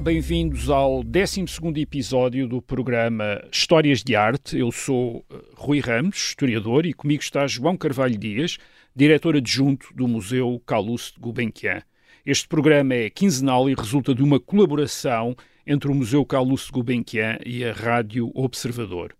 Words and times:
Bem-vindos 0.00 0.70
ao 0.70 1.04
12 1.04 1.44
episódio 1.76 2.48
do 2.48 2.60
programa 2.60 3.40
Histórias 3.52 4.02
de 4.02 4.16
Arte. 4.16 4.58
Eu 4.58 4.72
sou 4.72 5.24
eh, 5.30 5.36
Rui 5.54 5.78
Ramos, 5.78 6.16
historiador, 6.16 6.84
e 6.84 6.92
comigo 6.92 7.22
está 7.22 7.46
João 7.46 7.76
Carvalho 7.76 8.18
Dias, 8.18 8.58
diretor 8.94 9.36
adjunto 9.36 9.94
do 9.94 10.08
Museu 10.08 10.60
Calouste 10.66 11.20
Gulbenkian. 11.20 11.82
Este 12.26 12.48
programa 12.48 12.94
é 12.94 13.08
quinzenal 13.08 13.70
e 13.70 13.74
resulta 13.74 14.14
de 14.14 14.22
uma 14.22 14.40
colaboração 14.40 15.36
entre 15.66 15.90
o 15.90 15.94
Museu 15.94 16.24
Calouste 16.24 16.72
Gulbenkian 16.72 17.38
e 17.46 17.64
a 17.64 17.72
Rádio 17.72 18.32
Observador. 18.34 19.14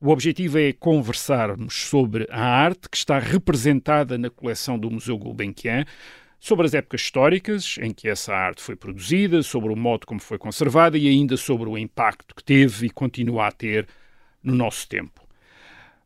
O 0.00 0.10
objetivo 0.10 0.58
é 0.58 0.72
conversarmos 0.72 1.74
sobre 1.86 2.26
a 2.30 2.42
arte 2.42 2.88
que 2.88 2.96
está 2.96 3.18
representada 3.18 4.16
na 4.16 4.30
coleção 4.30 4.78
do 4.78 4.90
Museu 4.90 5.18
Gulbenkian, 5.18 5.84
sobre 6.44 6.66
as 6.66 6.74
épocas 6.74 7.00
históricas 7.00 7.76
em 7.80 7.90
que 7.90 8.06
essa 8.06 8.34
arte 8.34 8.60
foi 8.60 8.76
produzida, 8.76 9.42
sobre 9.42 9.72
o 9.72 9.76
modo 9.76 10.06
como 10.06 10.20
foi 10.20 10.36
conservada 10.36 10.98
e 10.98 11.08
ainda 11.08 11.38
sobre 11.38 11.66
o 11.66 11.78
impacto 11.78 12.34
que 12.34 12.44
teve 12.44 12.84
e 12.84 12.90
continua 12.90 13.46
a 13.46 13.50
ter 13.50 13.88
no 14.42 14.54
nosso 14.54 14.86
tempo. 14.86 15.22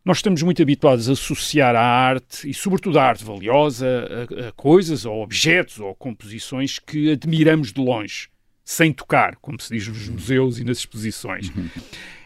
Nós 0.04 0.18
estamos 0.18 0.40
muito 0.44 0.62
habituados 0.62 1.08
a 1.08 1.14
associar 1.14 1.74
a 1.74 1.82
arte, 1.82 2.48
e 2.48 2.54
sobretudo 2.54 3.00
a 3.00 3.02
arte 3.02 3.24
valiosa, 3.24 4.28
a, 4.44 4.48
a 4.48 4.52
coisas 4.52 5.04
ou 5.04 5.20
objetos 5.24 5.80
ou 5.80 5.92
composições 5.96 6.78
que 6.78 7.10
admiramos 7.10 7.72
de 7.72 7.80
longe, 7.80 8.28
sem 8.64 8.92
tocar, 8.92 9.34
como 9.42 9.60
se 9.60 9.74
diz 9.74 9.88
nos 9.88 10.08
museus 10.08 10.60
e 10.60 10.64
nas 10.64 10.78
exposições. 10.78 11.50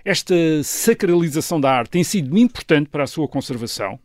Esta 0.05 0.35
sacralização 0.63 1.59
da 1.59 1.73
arte 1.73 1.93
tem 1.93 2.05
sido 2.05 2.37
importante 2.37 2.91
para 2.91 3.05
a 3.05 3.07
sua 3.07 3.27
conservação, 3.27 3.99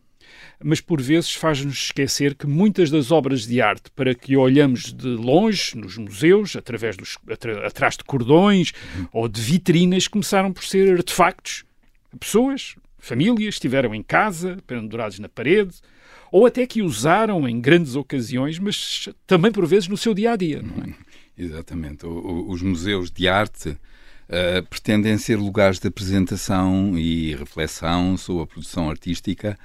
mas 0.62 0.80
por 0.80 1.00
vezes 1.00 1.32
faz-nos 1.34 1.84
esquecer 1.84 2.34
que 2.34 2.46
muitas 2.46 2.90
das 2.90 3.10
obras 3.10 3.46
de 3.46 3.60
arte 3.60 3.90
para 3.94 4.14
que 4.14 4.36
olhamos 4.36 4.92
de 4.92 5.08
longe 5.08 5.76
nos 5.76 5.96
museus, 5.96 6.56
através 6.56 6.96
dos, 6.96 7.16
atrás 7.64 7.96
de 7.96 8.04
cordões 8.04 8.72
ou 9.12 9.28
de 9.28 9.40
vitrinas, 9.40 10.08
começaram 10.08 10.52
por 10.52 10.64
ser 10.64 10.96
artefactos. 10.96 11.64
Pessoas, 12.18 12.74
famílias, 12.98 13.54
estiveram 13.54 13.94
em 13.94 14.02
casa, 14.02 14.58
pendurados 14.66 15.18
na 15.18 15.28
parede, 15.28 15.76
ou 16.32 16.44
até 16.44 16.66
que 16.66 16.82
usaram 16.82 17.48
em 17.48 17.60
grandes 17.60 17.94
ocasiões, 17.94 18.58
mas 18.58 19.08
também 19.26 19.52
por 19.52 19.66
vezes 19.66 19.88
no 19.88 19.96
seu 19.96 20.12
dia 20.12 20.32
a 20.32 20.36
dia. 20.36 20.62
É? 20.86 21.42
Exatamente. 21.42 22.04
O, 22.04 22.10
o, 22.10 22.50
os 22.50 22.62
museus 22.62 23.10
de 23.10 23.28
arte 23.28 23.70
uh, 23.70 24.66
pretendem 24.68 25.16
ser 25.16 25.36
lugares 25.36 25.78
de 25.78 25.86
apresentação 25.86 26.98
e 26.98 27.34
reflexão 27.36 28.16
sobre 28.16 28.42
a 28.42 28.46
produção 28.46 28.90
artística 28.90 29.56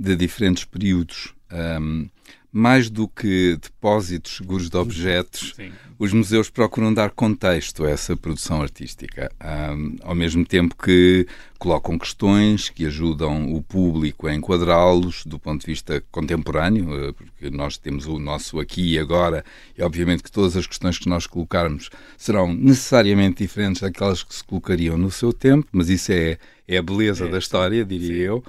de 0.00 0.16
diferentes 0.16 0.64
períodos. 0.64 1.34
Um, 1.52 2.08
mais 2.52 2.90
do 2.90 3.06
que 3.06 3.56
depósitos 3.62 4.38
seguros 4.38 4.68
de 4.68 4.76
objetos, 4.76 5.52
Sim. 5.54 5.70
os 5.98 6.12
museus 6.12 6.50
procuram 6.50 6.92
dar 6.92 7.10
contexto 7.10 7.84
a 7.84 7.90
essa 7.90 8.16
produção 8.16 8.60
artística, 8.60 9.30
um, 9.40 9.96
ao 10.02 10.16
mesmo 10.16 10.44
tempo 10.44 10.74
que 10.74 11.28
colocam 11.60 11.96
questões 11.96 12.68
que 12.68 12.86
ajudam 12.86 13.54
o 13.54 13.62
público 13.62 14.26
a 14.26 14.34
enquadrá-los 14.34 15.24
do 15.24 15.38
ponto 15.38 15.60
de 15.60 15.66
vista 15.66 16.02
contemporâneo, 16.10 16.92
eh, 16.92 17.12
porque 17.12 17.50
nós 17.50 17.76
temos 17.76 18.06
o 18.06 18.18
nosso 18.18 18.58
aqui 18.58 18.94
e 18.94 18.98
agora, 18.98 19.44
e 19.78 19.82
obviamente 19.82 20.22
que 20.22 20.32
todas 20.32 20.56
as 20.56 20.66
questões 20.66 20.98
que 20.98 21.08
nós 21.08 21.28
colocarmos 21.28 21.88
serão 22.18 22.52
necessariamente 22.52 23.44
diferentes 23.44 23.82
daquelas 23.82 24.24
que 24.24 24.34
se 24.34 24.42
colocariam 24.42 24.98
no 24.98 25.10
seu 25.10 25.32
tempo, 25.32 25.68
mas 25.70 25.88
isso 25.88 26.10
é, 26.10 26.36
é 26.66 26.78
a 26.78 26.82
beleza 26.82 27.26
é, 27.26 27.28
da 27.28 27.38
história, 27.38 27.84
diria 27.84 28.08
sim. 28.08 28.22
eu. 28.22 28.44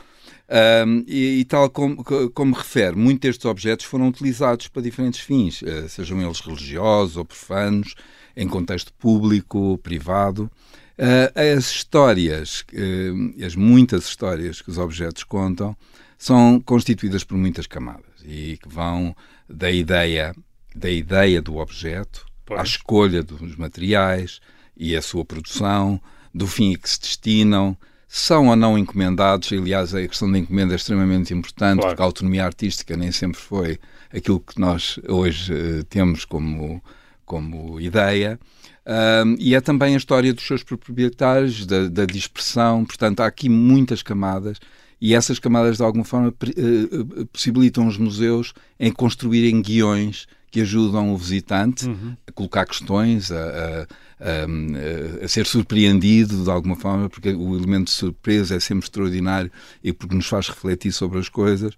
Um, 0.52 1.06
e, 1.08 1.40
e, 1.40 1.46
tal 1.46 1.70
como, 1.70 2.04
como 2.04 2.54
refere, 2.54 2.94
muitos 2.94 3.22
destes 3.22 3.46
objetos 3.46 3.86
foram 3.86 4.10
utilizados 4.10 4.68
para 4.68 4.82
diferentes 4.82 5.22
fins, 5.22 5.62
uh, 5.62 5.88
sejam 5.88 6.22
eles 6.22 6.42
religiosos 6.42 7.16
ou 7.16 7.24
profanos, 7.24 7.96
em 8.36 8.50
contexto 8.50 8.92
público, 8.94 9.78
privado. 9.78 10.52
Uh, 11.00 11.58
as 11.58 11.72
histórias, 11.72 12.66
uh, 12.74 13.46
as 13.46 13.56
muitas 13.56 14.03
histórias 14.03 14.62
que 14.62 14.70
os 14.70 14.78
objetos 14.78 15.24
contam, 15.24 15.74
são 16.18 16.59
constituídas 16.59 17.24
por 17.24 17.38
muitas 17.38 17.66
camadas 17.66 18.22
e 18.25 18.59
que 18.62 18.68
vão 18.68 19.16
da 19.50 19.72
ideia, 19.72 20.36
da 20.75 20.90
ideia 20.90 21.42
do 21.42 21.58
objeto, 21.58 22.25
pois. 22.46 22.59
à 22.59 22.64
escolha 22.64 23.24
dos 23.24 23.56
materiais 23.56 24.42
e 24.75 24.98
a 24.98 25.02
sua 25.02 25.24
produção, 25.24 26.00
do 26.34 26.46
fim 26.46 26.75
a 26.75 26.78
que 26.78 26.90
se 26.90 27.00
destinam, 27.00 27.78
são 28.14 28.50
ou 28.50 28.58
não 28.58 28.78
encomendados. 28.78 29.54
Aliás, 29.54 29.96
a 29.96 30.06
questão 30.06 30.30
da 30.30 30.38
encomenda 30.38 30.74
é 30.74 30.76
extremamente 30.76 31.34
importante, 31.34 31.80
claro. 31.80 31.92
porque 31.92 32.02
a 32.02 32.06
autonomia 32.06 32.44
artística 32.44 32.98
nem 32.98 33.10
sempre 33.10 33.40
foi 33.40 33.80
aquilo 34.14 34.42
que 34.42 34.60
nós 34.60 35.00
hoje 35.08 35.54
uh, 35.54 35.84
temos 35.86 36.26
como, 36.26 36.84
como 37.26 37.80
ideia. 37.80 38.38
Um, 38.86 39.38
e 39.40 39.56
é 39.56 39.62
também 39.62 39.94
a 39.94 39.98
história 39.98 40.34
dos 40.34 40.46
seus 40.46 40.62
proprietários, 40.62 41.66
da, 41.66 41.88
da, 41.88 42.06
dispersão. 42.06 42.84
Portanto, 42.84 43.22
há 43.22 43.28
aqui 43.28 43.48
muitas 43.48 44.04
camadas 44.04 44.58
e 45.00 45.16
essas 45.16 45.40
camadas, 45.40 45.78
de 45.78 45.84
alguma 45.84 46.04
forma, 46.04 46.28
uh, 46.28 47.26
possibilitam 47.28 47.88
os 47.88 47.98
museus 47.98 48.54
em 48.78 48.92
construírem 48.92 49.62
guiões 49.62 50.28
que 50.51 50.62
ajudam 50.62 51.13
o 51.13 51.17
visitante 51.17 51.88
uhum. 51.88 52.16
a 52.28 52.31
colocar 52.31 52.66
questões, 52.66 53.31
a, 53.31 53.38
a 53.84 53.88
a, 54.22 55.25
a, 55.25 55.28
ser 55.28 55.47
surpreendido 55.47 56.44
de 56.44 56.50
alguma 56.50 56.75
forma, 56.75 57.09
porque 57.09 57.29
o 57.34 57.56
elemento 57.56 57.85
de 57.85 57.91
surpresa 57.91 58.56
é 58.56 58.59
sempre 58.59 58.85
extraordinário 58.85 59.51
e 59.84 59.91
porque 59.91 60.16
nos 60.16 60.28
faz 60.28 60.47
refletir 60.47 60.91
sobre 60.91 61.19
as 61.19 61.28
coisas. 61.28 61.73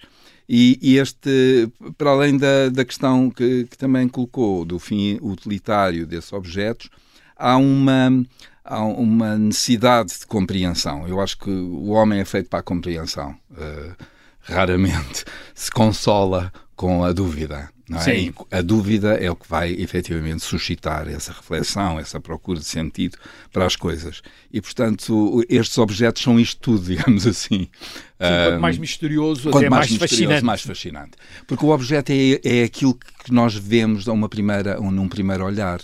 E, 0.47 0.77
e 0.81 0.97
este, 0.97 1.69
para 1.97 2.11
além 2.11 2.37
da, 2.37 2.67
da 2.69 2.83
questão 2.83 3.29
que, 3.31 3.65
que, 3.65 3.77
também 3.77 4.09
colocou 4.09 4.65
do 4.65 4.77
fim 4.77 5.17
utilitário 5.21 6.05
desses 6.05 6.33
objetos, 6.33 6.89
há 7.37 7.55
uma, 7.55 8.25
há 8.63 8.83
uma 8.83 9.37
necessidade 9.37 10.19
de 10.19 10.27
compreensão. 10.27 11.07
Eu 11.07 11.21
acho 11.21 11.37
que 11.37 11.49
o 11.49 11.91
homem 11.91 12.19
é 12.19 12.25
feito 12.25 12.49
para 12.49 12.59
a 12.59 12.63
compreensão. 12.63 13.33
Uh, 13.51 13.95
raramente 14.41 15.23
se 15.55 15.71
consola 15.71 16.51
com 16.75 17.05
a 17.05 17.13
dúvida. 17.13 17.69
É? 17.97 17.99
Sim. 17.99 18.33
E 18.51 18.55
a 18.55 18.61
dúvida 18.61 19.13
é 19.15 19.29
o 19.29 19.35
que 19.35 19.47
vai 19.47 19.71
efetivamente 19.71 20.43
suscitar 20.43 21.07
essa 21.07 21.31
reflexão, 21.31 21.99
essa 21.99 22.19
procura 22.19 22.59
de 22.59 22.65
sentido 22.65 23.17
para 23.51 23.65
as 23.65 23.75
coisas. 23.75 24.21
E, 24.51 24.61
portanto, 24.61 25.43
estes 25.49 25.77
objetos 25.77 26.21
são 26.21 26.39
isto 26.39 26.59
tudo, 26.59 26.85
digamos 26.95 27.25
assim. 27.25 27.59
Sim, 27.63 27.69
quanto 28.17 28.61
mais 28.61 28.77
misterioso, 28.77 29.49
quanto 29.49 29.69
mais, 29.69 29.89
mais 29.89 29.99
fascinante. 29.99 30.45
mais 30.45 30.61
fascinante. 30.61 31.11
Porque 31.45 31.65
o 31.65 31.69
objeto 31.69 32.11
é, 32.11 32.39
é 32.43 32.63
aquilo 32.63 32.95
que 32.95 33.31
nós 33.31 33.55
vemos 33.55 34.07
a 34.07 34.13
uma 34.13 34.29
primeira, 34.29 34.79
num 34.79 35.07
primeiro 35.07 35.45
olhar. 35.45 35.79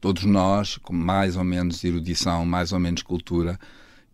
Todos 0.00 0.24
nós, 0.24 0.78
com 0.78 0.94
mais 0.94 1.36
ou 1.36 1.44
menos 1.44 1.84
erudição, 1.84 2.46
mais 2.46 2.72
ou 2.72 2.80
menos 2.80 3.02
cultura, 3.02 3.58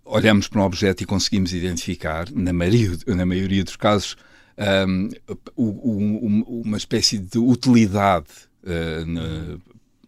olhamos 0.04 0.48
para 0.48 0.60
um 0.60 0.64
objeto 0.64 1.02
e 1.02 1.06
conseguimos 1.06 1.52
identificar, 1.52 2.26
na 2.32 2.52
maioria, 2.52 2.96
na 3.06 3.26
maioria 3.26 3.64
dos 3.64 3.76
casos, 3.76 4.16
um, 4.58 6.42
uma 6.48 6.76
espécie 6.76 7.18
de 7.18 7.38
utilidade 7.38 8.28
uh, 8.64 9.06
no, 9.06 9.60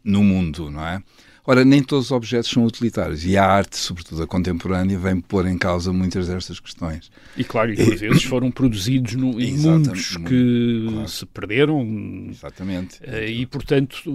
no 0.05 0.25
mundo, 0.25 0.71
não 0.71 0.87
é? 0.87 1.03
Ora, 1.51 1.65
nem 1.65 1.83
todos 1.83 2.07
os 2.07 2.11
objetos 2.11 2.51
são 2.51 2.63
utilitários 2.67 3.25
e 3.25 3.35
a 3.35 3.43
arte, 3.43 3.79
sobretudo 3.79 4.23
a 4.23 4.27
contemporânea, 4.27 4.99
vem 4.99 5.19
pôr 5.19 5.47
em 5.47 5.57
causa 5.57 5.91
muitas 5.91 6.29
destas 6.29 6.61
questões. 6.61 7.11
E 7.39 7.43
claro, 7.43 7.73
e 7.73 7.77
por 7.77 7.97
vezes 7.97 8.23
foram 8.29 8.51
produzidos 8.51 9.15
no, 9.15 9.41
em 9.41 9.57
mundos 9.57 10.19
que 10.19 10.87
claro. 10.91 11.09
se 11.09 11.25
perderam. 11.25 12.29
Exatamente. 12.29 12.99
Eh, 13.03 13.31
e, 13.31 13.47
portanto, 13.47 14.11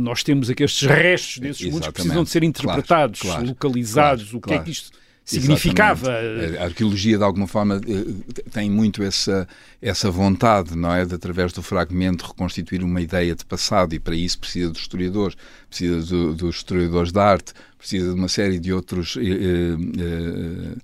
nós 0.00 0.22
temos 0.22 0.48
aqui 0.48 0.64
estes 0.64 0.88
restos 0.88 1.38
desses 1.40 1.60
Exatamente. 1.60 1.72
mundos 1.72 1.88
que 1.88 1.92
precisam 1.92 2.24
de 2.24 2.30
ser 2.30 2.42
interpretados, 2.42 3.20
claro, 3.20 3.36
claro, 3.36 3.48
localizados. 3.50 4.32
o 4.32 4.40
que 4.40 4.54
é 4.54 4.58
que 4.58 4.70
isto 4.70 4.90
significava. 5.28 6.10
Exatamente. 6.10 6.58
A 6.58 6.64
arqueologia, 6.64 7.18
de 7.18 7.24
alguma 7.24 7.46
forma, 7.46 7.80
eh, 7.86 8.40
tem 8.50 8.70
muito 8.70 9.02
essa, 9.02 9.46
essa 9.80 10.10
vontade, 10.10 10.74
não 10.76 10.92
é? 10.92 11.04
De, 11.04 11.14
através 11.14 11.52
do 11.52 11.62
fragmento, 11.62 12.26
reconstituir 12.26 12.82
uma 12.82 13.00
ideia 13.00 13.34
de 13.34 13.44
passado, 13.44 13.94
e 13.94 13.98
para 13.98 14.16
isso 14.16 14.38
precisa 14.38 14.70
dos 14.70 14.80
historiadores, 14.80 15.36
precisa 15.68 16.00
do, 16.02 16.34
dos 16.34 16.56
historiadores 16.56 17.12
da 17.12 17.24
arte, 17.24 17.52
precisa 17.76 18.08
de 18.08 18.14
uma 18.14 18.28
série 18.28 18.58
de 18.58 18.72
outros. 18.72 19.16
Eh, 19.16 19.22
eh, 19.22 20.78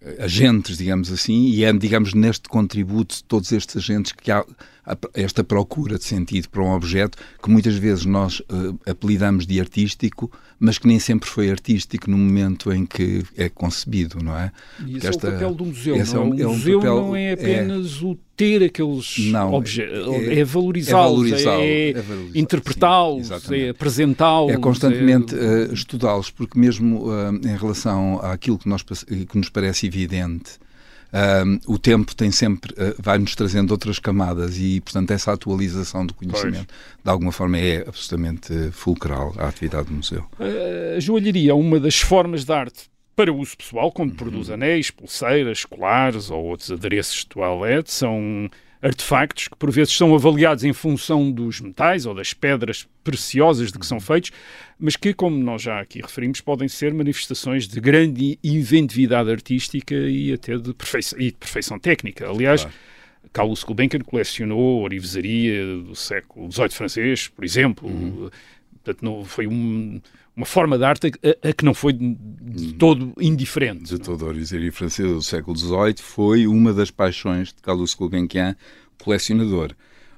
eh, 0.00 0.16
agentes, 0.20 0.78
digamos 0.78 1.10
assim, 1.10 1.48
e 1.48 1.64
é, 1.64 1.72
digamos, 1.72 2.14
neste 2.14 2.48
contributo 2.48 3.16
de 3.16 3.24
todos 3.24 3.50
estes 3.50 3.76
agentes 3.78 4.12
que 4.12 4.30
há 4.30 4.44
esta 5.14 5.44
procura 5.44 5.98
de 5.98 6.04
sentido 6.04 6.48
para 6.48 6.62
um 6.62 6.72
objeto 6.72 7.18
que 7.42 7.50
muitas 7.50 7.76
vezes 7.76 8.04
nós 8.04 8.40
uh, 8.40 8.78
apelidamos 8.86 9.46
de 9.46 9.60
artístico, 9.60 10.30
mas 10.58 10.78
que 10.78 10.86
nem 10.86 10.98
sempre 10.98 11.28
foi 11.28 11.50
artístico 11.50 12.10
no 12.10 12.16
momento 12.16 12.72
em 12.72 12.86
que 12.86 13.24
é 13.36 13.48
concebido, 13.48 14.22
não 14.22 14.36
é? 14.36 14.52
E 14.86 14.96
esse 14.96 15.08
esta, 15.08 15.28
é 15.28 15.30
o 15.30 15.32
papel 15.34 15.54
do 15.54 15.64
museu, 15.66 15.96
não? 15.96 16.02
É, 16.02 16.40
é, 16.40 16.46
um, 16.46 16.50
o 16.50 16.54
museu 16.54 16.74
é 16.74 16.76
um 16.76 16.80
papel, 16.80 16.96
não 16.96 17.16
é 17.16 17.32
apenas 17.32 18.00
é, 18.00 18.04
o 18.04 18.18
ter 18.36 18.62
aqueles 18.62 19.34
objetos, 19.52 20.08
é, 20.08 20.38
é 20.38 20.44
valorizá-los, 20.44 21.32
é, 21.32 21.90
é 21.90 21.94
interpretá-los, 22.36 23.30
é 23.50 23.70
apresentá-los. 23.70 24.52
É 24.52 24.56
constantemente 24.56 25.34
uh, 25.34 25.72
estudá-los, 25.72 26.30
porque 26.30 26.58
mesmo 26.58 27.08
uh, 27.08 27.34
em 27.34 27.56
relação 27.56 28.20
àquilo 28.22 28.56
que, 28.56 28.68
nós, 28.68 28.82
que 28.82 29.36
nos 29.36 29.48
parece 29.48 29.86
evidente, 29.86 30.52
um, 31.12 31.72
o 31.74 31.78
tempo 31.78 32.14
tem 32.14 32.30
sempre 32.30 32.72
uh, 32.72 32.94
vai-nos 32.98 33.34
trazendo 33.34 33.70
outras 33.70 33.98
camadas 33.98 34.58
e, 34.58 34.80
portanto, 34.80 35.10
essa 35.10 35.32
atualização 35.32 36.04
do 36.04 36.14
conhecimento, 36.14 36.66
pois. 36.66 37.04
de 37.04 37.10
alguma 37.10 37.32
forma, 37.32 37.58
é 37.58 37.84
absolutamente 37.86 38.70
fulcral 38.72 39.34
à 39.38 39.48
atividade 39.48 39.88
do 39.88 39.94
museu. 39.94 40.24
A 40.96 41.00
joalheria 41.00 41.52
é 41.52 41.54
uma 41.54 41.80
das 41.80 41.98
formas 41.98 42.44
de 42.44 42.52
arte 42.52 42.90
para 43.16 43.32
uso 43.32 43.56
pessoal, 43.56 43.90
quando 43.90 44.10
uhum. 44.10 44.16
produz 44.16 44.48
anéis, 44.48 44.92
pulseiras, 44.92 45.64
colares 45.64 46.30
ou 46.30 46.44
outros 46.44 46.70
adereços 46.70 47.16
de 47.16 47.26
toalete, 47.26 47.90
são 47.90 48.48
artefactos 48.80 49.48
que 49.48 49.56
por 49.56 49.70
vezes 49.70 49.96
são 49.96 50.14
avaliados 50.14 50.64
em 50.64 50.72
função 50.72 51.30
dos 51.30 51.60
metais 51.60 52.06
ou 52.06 52.14
das 52.14 52.32
pedras 52.32 52.86
preciosas 53.02 53.72
de 53.72 53.78
que 53.78 53.86
são 53.86 53.98
feitos, 54.00 54.30
mas 54.78 54.96
que, 54.96 55.12
como 55.12 55.36
nós 55.36 55.62
já 55.62 55.80
aqui 55.80 56.00
referimos, 56.00 56.40
podem 56.40 56.68
ser 56.68 56.94
manifestações 56.94 57.66
de 57.66 57.80
grande 57.80 58.38
inventividade 58.42 59.30
artística 59.30 59.94
e 59.94 60.32
até 60.32 60.56
de 60.56 60.72
perfeição, 60.72 61.18
de 61.18 61.32
perfeição 61.32 61.78
técnica. 61.78 62.28
Aliás, 62.28 62.62
claro. 62.62 62.76
Carlos 63.32 63.64
Gulbenkian 63.64 64.00
colecionou 64.00 64.82
orivesaria 64.82 65.64
do 65.78 65.94
século 65.94 66.50
XVIII 66.50 66.70
francês, 66.70 67.28
por 67.28 67.44
exemplo. 67.44 67.88
Uhum. 67.88 68.30
Portanto, 68.72 69.04
não, 69.04 69.24
foi 69.24 69.46
um, 69.46 70.00
uma 70.38 70.46
forma 70.46 70.78
de 70.78 70.84
arte 70.84 71.08
a, 71.08 71.48
a, 71.48 71.52
que 71.52 71.64
não 71.64 71.74
foi 71.74 71.92
de, 71.92 72.14
de 72.14 72.74
todo 72.74 73.12
indiferente. 73.20 73.84
De 73.84 73.98
todo 73.98 74.30
a 74.30 74.72
francesa 74.72 75.12
do 75.12 75.22
século 75.22 75.56
XVIII 75.56 75.96
foi 75.98 76.46
uma 76.46 76.72
das 76.72 76.92
paixões 76.92 77.48
de 77.48 77.60
Carlos 77.60 77.92
Gulbenkian, 77.92 78.56
colecionador. 79.02 79.72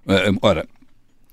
Uh, 0.06 0.37
ora, 0.43 0.69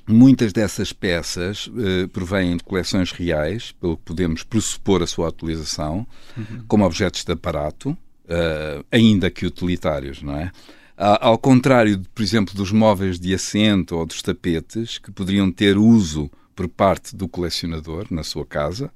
Muitas 0.09 0.53
dessas 0.53 0.93
peças 0.93 1.67
uh, 1.67 2.07
provêm 2.13 2.55
de 2.55 2.63
coleções 2.63 3.11
reais, 3.11 3.73
pelo 3.73 3.97
que 3.97 4.03
podemos 4.03 4.41
pressupor 4.41 5.03
a 5.03 5.07
sua 5.07 5.27
utilização, 5.27 6.07
uhum. 6.37 6.63
como 6.65 6.85
objetos 6.85 7.25
de 7.25 7.33
aparato, 7.33 7.89
uh, 7.89 8.85
ainda 8.89 9.29
que 9.29 9.45
utilitários, 9.45 10.21
não 10.21 10.33
é? 10.37 10.49
Ao 10.95 11.37
contrário, 11.37 12.01
por 12.15 12.23
exemplo, 12.23 12.55
dos 12.55 12.71
móveis 12.71 13.19
de 13.19 13.31
assento 13.31 13.97
ou 13.97 14.05
dos 14.05 14.21
tapetes, 14.21 14.97
que 14.97 15.11
poderiam 15.11 15.51
ter 15.51 15.77
uso 15.77 16.31
por 16.57 16.67
parte 16.67 17.15
do 17.15 17.29
colecionador 17.29 18.07
na 18.09 18.23
sua 18.23 18.45
casa, 18.45 18.91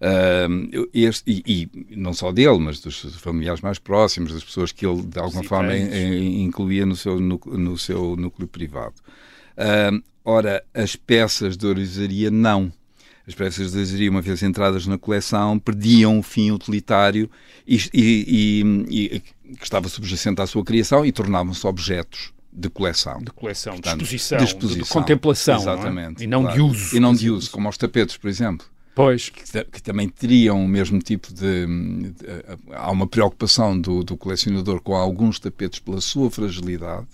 Uh, 0.00 0.90
este, 0.92 1.22
e, 1.46 1.70
e, 1.72 1.96
não 1.96 2.12
só 2.12 2.30
dele, 2.30 2.58
mas 2.58 2.78
dos 2.80 3.16
familiares 3.16 3.62
mais 3.62 3.78
próximos, 3.78 4.34
das 4.34 4.44
pessoas 4.44 4.70
que 4.70 4.84
ele 4.84 5.00
de 5.00 5.18
alguma 5.18 5.42
Sim, 5.42 5.48
forma 5.48 5.74
incluía 5.74 6.84
no 6.84 6.94
seu, 6.94 7.18
no, 7.18 7.40
no 7.46 7.78
seu 7.78 8.14
núcleo 8.16 8.46
privado. 8.46 8.96
Uh, 9.56 10.02
ora, 10.22 10.62
as 10.74 10.94
peças 10.94 11.56
de 11.56 11.66
orizaria 11.66 12.30
não. 12.30 12.70
As 13.26 13.34
peças 13.34 13.70
de 13.70 13.78
orizaria, 13.78 14.10
uma 14.10 14.20
vez 14.20 14.42
entradas 14.42 14.86
na 14.86 14.98
coleção, 14.98 15.58
perdiam 15.58 16.18
o 16.18 16.22
fim 16.22 16.50
utilitário 16.50 17.30
e, 17.66 17.78
e, 17.94 18.84
e 18.90 19.20
que 19.56 19.64
estava 19.64 19.88
subjacente 19.88 20.42
à 20.42 20.46
sua 20.46 20.64
criação 20.64 21.06
e 21.06 21.12
tornavam-se 21.12 21.66
objetos 21.66 22.34
de 22.54 22.70
coleção. 22.70 23.18
De 23.20 23.32
coleção, 23.32 23.72
Portanto, 23.74 23.98
de, 23.98 24.04
exposição, 24.04 24.38
de, 24.38 24.44
exposição, 24.44 24.82
de, 24.82 24.88
contemplação. 24.88 25.56
Exatamente. 25.56 26.14
Não 26.14 26.20
é? 26.20 26.24
E 26.24 26.26
não 26.26 26.42
claro. 26.42 26.56
de 26.56 26.62
uso. 26.62 26.96
E 26.96 27.00
não 27.00 27.14
de 27.14 27.30
uso, 27.30 27.50
como 27.50 27.68
os 27.68 27.76
tapetes, 27.76 28.16
por 28.16 28.28
exemplo. 28.28 28.66
Pois. 28.94 29.28
Que, 29.28 29.64
que, 29.64 29.82
também 29.82 30.08
teriam 30.08 30.64
o 30.64 30.68
mesmo 30.68 31.00
tipo 31.00 31.34
de, 31.34 31.66
de. 31.66 32.14
há 32.72 32.90
uma 32.92 33.08
preocupação 33.08 33.78
do, 33.78 34.04
do 34.04 34.16
colecionador 34.16 34.80
com 34.80 34.94
alguns 34.94 35.40
tapetes 35.40 35.80
pela 35.80 36.00
sua 36.00 36.30
fragilidade 36.30 37.06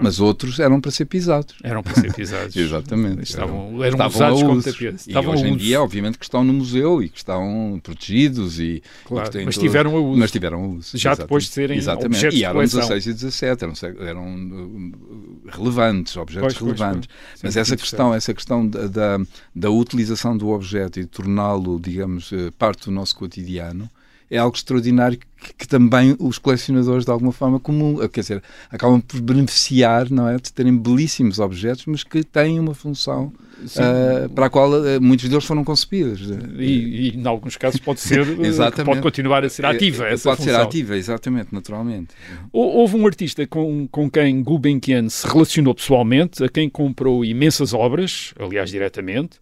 mas 0.00 0.20
outros 0.20 0.58
eram 0.58 0.80
para 0.80 0.90
ser 0.90 1.04
pisados. 1.06 1.54
Eram 1.62 1.82
para 1.82 1.94
ser 1.94 2.12
pisados. 2.12 2.54
Exatamente. 2.56 3.22
Estavam, 3.22 3.82
eram, 3.82 3.96
eram 3.96 4.06
usados 4.06 4.42
como 4.42 4.62
tapetes. 4.62 5.06
E 5.06 5.16
hoje 5.16 5.46
em 5.46 5.56
dia, 5.56 5.80
obviamente, 5.82 6.18
que 6.18 6.24
estão 6.24 6.44
no 6.44 6.52
museu 6.52 7.02
e 7.02 7.08
que 7.08 7.18
estão 7.18 7.80
protegidos 7.82 8.58
e, 8.58 8.82
claro, 9.04 9.30
e 9.38 9.44
mas 9.44 9.54
todo... 9.54 9.64
tiveram 9.64 9.96
a 9.96 10.00
uso. 10.00 10.20
Mas 10.20 10.30
tiveram 10.30 10.64
a 10.64 10.66
uso. 10.66 10.98
Já 10.98 11.10
exatamente. 11.10 11.18
depois 11.20 11.44
de 11.44 11.50
serem 11.50 11.78
exatamente. 11.78 12.16
objetos 12.16 12.38
E 12.38 12.44
eram 12.44 12.60
16 12.60 13.06
e 13.06 13.12
17, 13.12 13.64
eram, 13.64 13.74
eram 14.06 14.34
uh, 14.34 15.50
relevantes, 15.50 16.16
objetos 16.16 16.54
pois, 16.54 16.66
relevantes. 16.66 17.06
Pois, 17.06 17.28
pois. 17.30 17.42
Mas 17.42 17.56
essa 17.56 17.76
questão, 17.76 18.14
essa 18.14 18.34
questão 18.34 18.66
da, 18.66 18.86
da, 18.86 19.20
da 19.54 19.70
utilização 19.70 20.36
do 20.36 20.48
objeto 20.50 21.00
e 21.00 21.06
torná-lo, 21.06 21.80
digamos, 21.80 22.30
uh, 22.32 22.52
parte 22.58 22.86
do 22.86 22.90
nosso 22.90 23.16
cotidiano, 23.16 23.90
é 24.30 24.38
algo 24.38 24.56
extraordinário 24.56 25.18
que, 25.18 25.54
que, 25.58 25.66
também 25.66 26.14
os 26.18 26.38
colecionadores 26.38 27.04
de 27.04 27.10
alguma 27.10 27.32
forma 27.32 27.58
comum, 27.58 27.96
quer 28.08 28.20
dizer, 28.20 28.42
acabam 28.70 29.00
por 29.00 29.20
beneficiar, 29.20 30.08
não 30.10 30.28
é, 30.28 30.36
de 30.36 30.52
terem 30.52 30.76
belíssimos 30.76 31.38
objetos, 31.38 31.84
mas 31.86 32.04
que 32.04 32.22
têm 32.22 32.60
uma 32.60 32.74
função 32.74 33.32
uh, 33.62 34.28
para 34.30 34.46
a 34.46 34.50
qual 34.50 34.70
uh, 34.70 35.00
muitos 35.00 35.28
deles 35.28 35.44
foram 35.44 35.64
concebidos. 35.64 36.30
E, 36.58 36.64
e, 36.64 37.16
em 37.16 37.26
alguns 37.26 37.56
casos 37.56 37.80
pode 37.80 38.00
ser, 38.00 38.24
pode 38.84 39.00
continuar 39.00 39.44
a 39.44 39.48
ser 39.48 39.66
ativa 39.66 40.06
essa 40.06 40.28
Pode 40.30 40.42
função. 40.42 40.54
ser 40.54 40.60
ativa, 40.60 40.96
exatamente, 40.96 41.48
naturalmente. 41.52 42.14
Houve 42.52 42.96
um 42.96 43.06
artista 43.06 43.46
com, 43.46 43.88
com 43.88 44.08
quem 44.10 44.42
Gulbenkian 44.42 45.08
se 45.08 45.26
relacionou 45.26 45.74
pessoalmente, 45.74 46.44
a 46.44 46.48
quem 46.48 46.68
comprou 46.68 47.24
imensas 47.24 47.72
obras, 47.72 48.32
aliás, 48.38 48.70
diretamente, 48.70 49.38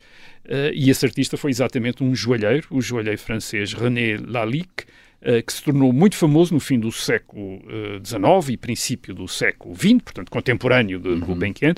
Uh, 0.49 0.73
e 0.73 0.89
esse 0.89 1.05
artista 1.05 1.37
foi 1.37 1.51
exatamente 1.51 2.03
um 2.03 2.15
joalheiro, 2.15 2.67
o 2.71 2.81
joalheiro 2.81 3.19
francês 3.19 3.75
René 3.75 4.17
Lalique, 4.17 4.85
uh, 5.21 5.45
que 5.45 5.53
se 5.53 5.63
tornou 5.63 5.93
muito 5.93 6.17
famoso 6.17 6.55
no 6.55 6.61
fim 6.61 6.81
do 6.81 6.91
século 6.91 7.61
XIX 8.03 8.23
uh, 8.23 8.51
e 8.53 8.57
princípio 8.57 9.15
do 9.15 9.29
século 9.29 9.75
XX, 9.75 10.01
portanto, 10.03 10.31
contemporâneo 10.31 10.99
de 10.99 11.09
uhum. 11.09 11.21
Gulbenkian. 11.21 11.75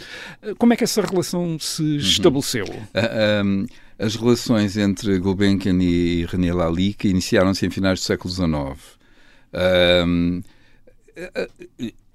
como 0.57 0.73
é 0.73 0.77
que 0.77 0.85
essa 0.85 1.03
relação 1.03 1.59
se 1.59 1.83
uhum. 1.83 1.97
estabeleceu? 1.97 2.67
Um, 3.45 3.67
as 3.99 4.15
relações 4.15 4.77
entre 4.77 5.19
Gulbenkian 5.19 5.77
e 5.83 6.25
René 6.27 6.53
Lalique 6.53 7.09
iniciaram-se 7.09 7.67
em 7.67 7.71
finais 7.71 7.99
do 7.99 8.05
século 8.05 8.33
XIX. 8.33 9.01
Um, 10.07 10.43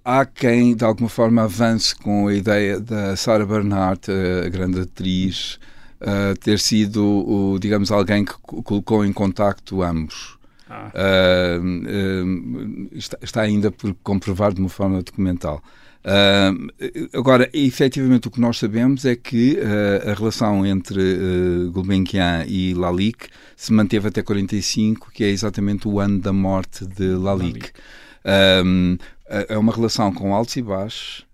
há 0.06 0.25
quem, 0.25 0.74
de 0.74 0.86
alguma 0.86 1.10
forma, 1.10 1.44
avance 1.44 1.94
com 1.94 2.28
a 2.28 2.34
ideia 2.34 2.80
da 2.80 3.16
Sarah 3.18 3.46
Bernhardt, 3.46 4.10
a 4.10 4.48
grande 4.48 4.80
atriz, 4.80 5.60
uh, 6.01 6.38
ter 6.39 6.59
sido, 6.59 7.03
o, 7.03 7.59
digamos, 7.59 7.92
alguém 7.92 8.25
que 8.25 8.33
colocou 8.39 9.06
em 9.06 9.13
contacto 9.13 9.81
ambos. 9.81 10.38
Ah. 10.69 10.92
Uh, 10.95 12.89
está, 12.94 13.18
está, 13.21 13.42
ainda 13.42 13.71
por 13.71 13.94
comprovar 14.03 14.53
de 14.53 14.59
uma 14.59 14.69
forma 14.69 15.01
documental. 15.01 15.62
agora, 17.13 17.50
efetivamente, 17.53 18.27
o 18.27 18.31
que 18.31 18.39
nós 18.39 18.57
sabemos 18.57 19.06
é 19.06 19.15
que 19.15 19.59
a 20.07 20.13
relação 20.13 20.65
entre 20.65 21.69
Gulbenkian 21.71 22.45
e 22.47 22.74
Lalique 22.74 23.27
se 23.56 23.74
manteve 23.74 24.07
até 24.07 24.21
45, 24.21 25.12
que 25.12 25.24
é 25.24 25.30
exatamente 25.30 25.88
o 25.88 26.00
ano 26.00 26.19
da 26.19 26.33
morte 26.33 26.86
de 26.86 27.09
Lalique. 27.09 27.71
Lalique. 28.24 29.00
é 29.50 29.57
uma 29.57 29.74
relação 29.74 30.12
com 30.12 30.36
altos 30.36 30.56
e 30.57 30.62
baixos, 30.62 31.25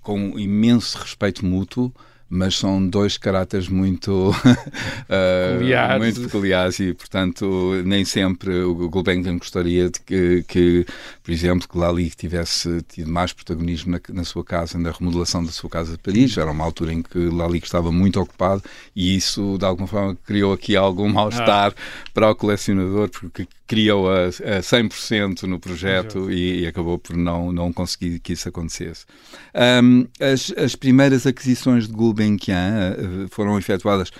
com 0.00 0.38
imenso 0.38 0.98
respeito 0.98 1.44
mútuo, 1.44 1.92
mas 2.28 2.56
são 2.56 2.86
dois 2.86 3.16
caráteres 3.16 3.68
muito, 3.68 4.30
uh, 4.30 5.98
muito 5.98 6.22
peculiares 6.22 6.80
e, 6.80 6.94
portanto, 6.94 7.82
nem 7.84 8.04
sempre 8.04 8.62
o 8.62 8.88
Gulbenkian 8.88 9.38
gostaria 9.38 9.90
de 9.90 10.00
que, 10.00 10.44
que, 10.48 10.86
por 11.22 11.30
exemplo, 11.30 11.68
que 11.68 11.78
Lali 11.78 12.10
tivesse 12.10 12.82
tido 12.88 13.10
mais 13.10 13.32
protagonismo 13.32 13.92
na, 13.92 14.00
na, 14.12 14.24
sua 14.24 14.44
casa, 14.44 14.78
na 14.78 14.90
remodelação 14.90 15.44
da 15.44 15.52
sua 15.52 15.70
casa 15.70 15.92
de 15.92 15.98
Paris. 15.98 16.36
Era 16.36 16.50
uma 16.50 16.64
altura 16.64 16.92
em 16.92 17.02
que 17.02 17.18
Lali 17.18 17.58
estava 17.58 17.92
muito 17.92 18.20
ocupado 18.20 18.62
e 18.96 19.14
isso, 19.16 19.56
de 19.58 19.64
alguma 19.64 19.86
forma, 19.86 20.16
criou 20.26 20.52
aqui 20.52 20.76
algum 20.76 21.08
mal-estar 21.08 21.72
ah. 21.76 22.10
para 22.12 22.30
o 22.30 22.34
colecionador, 22.34 23.08
porque 23.10 23.46
criou 23.66 24.10
a, 24.10 24.26
a 24.26 24.60
100% 24.60 25.42
no 25.44 25.58
projeto 25.58 26.30
e, 26.30 26.60
e, 26.60 26.66
acabou 26.66 26.98
por 26.98 27.16
não, 27.16 27.50
não 27.52 27.72
conseguir 27.72 28.18
que 28.20 28.34
isso 28.34 28.48
acontecesse. 28.48 29.06
Um, 29.82 30.06
as, 30.20 30.52
as 30.56 30.76
primeiras 30.76 31.26
aquisições 31.26 31.86
de 31.86 31.92
Gulbenkian 31.92 32.96
uh, 32.98 33.28
foram 33.28 33.58
efetuadas 33.58 34.10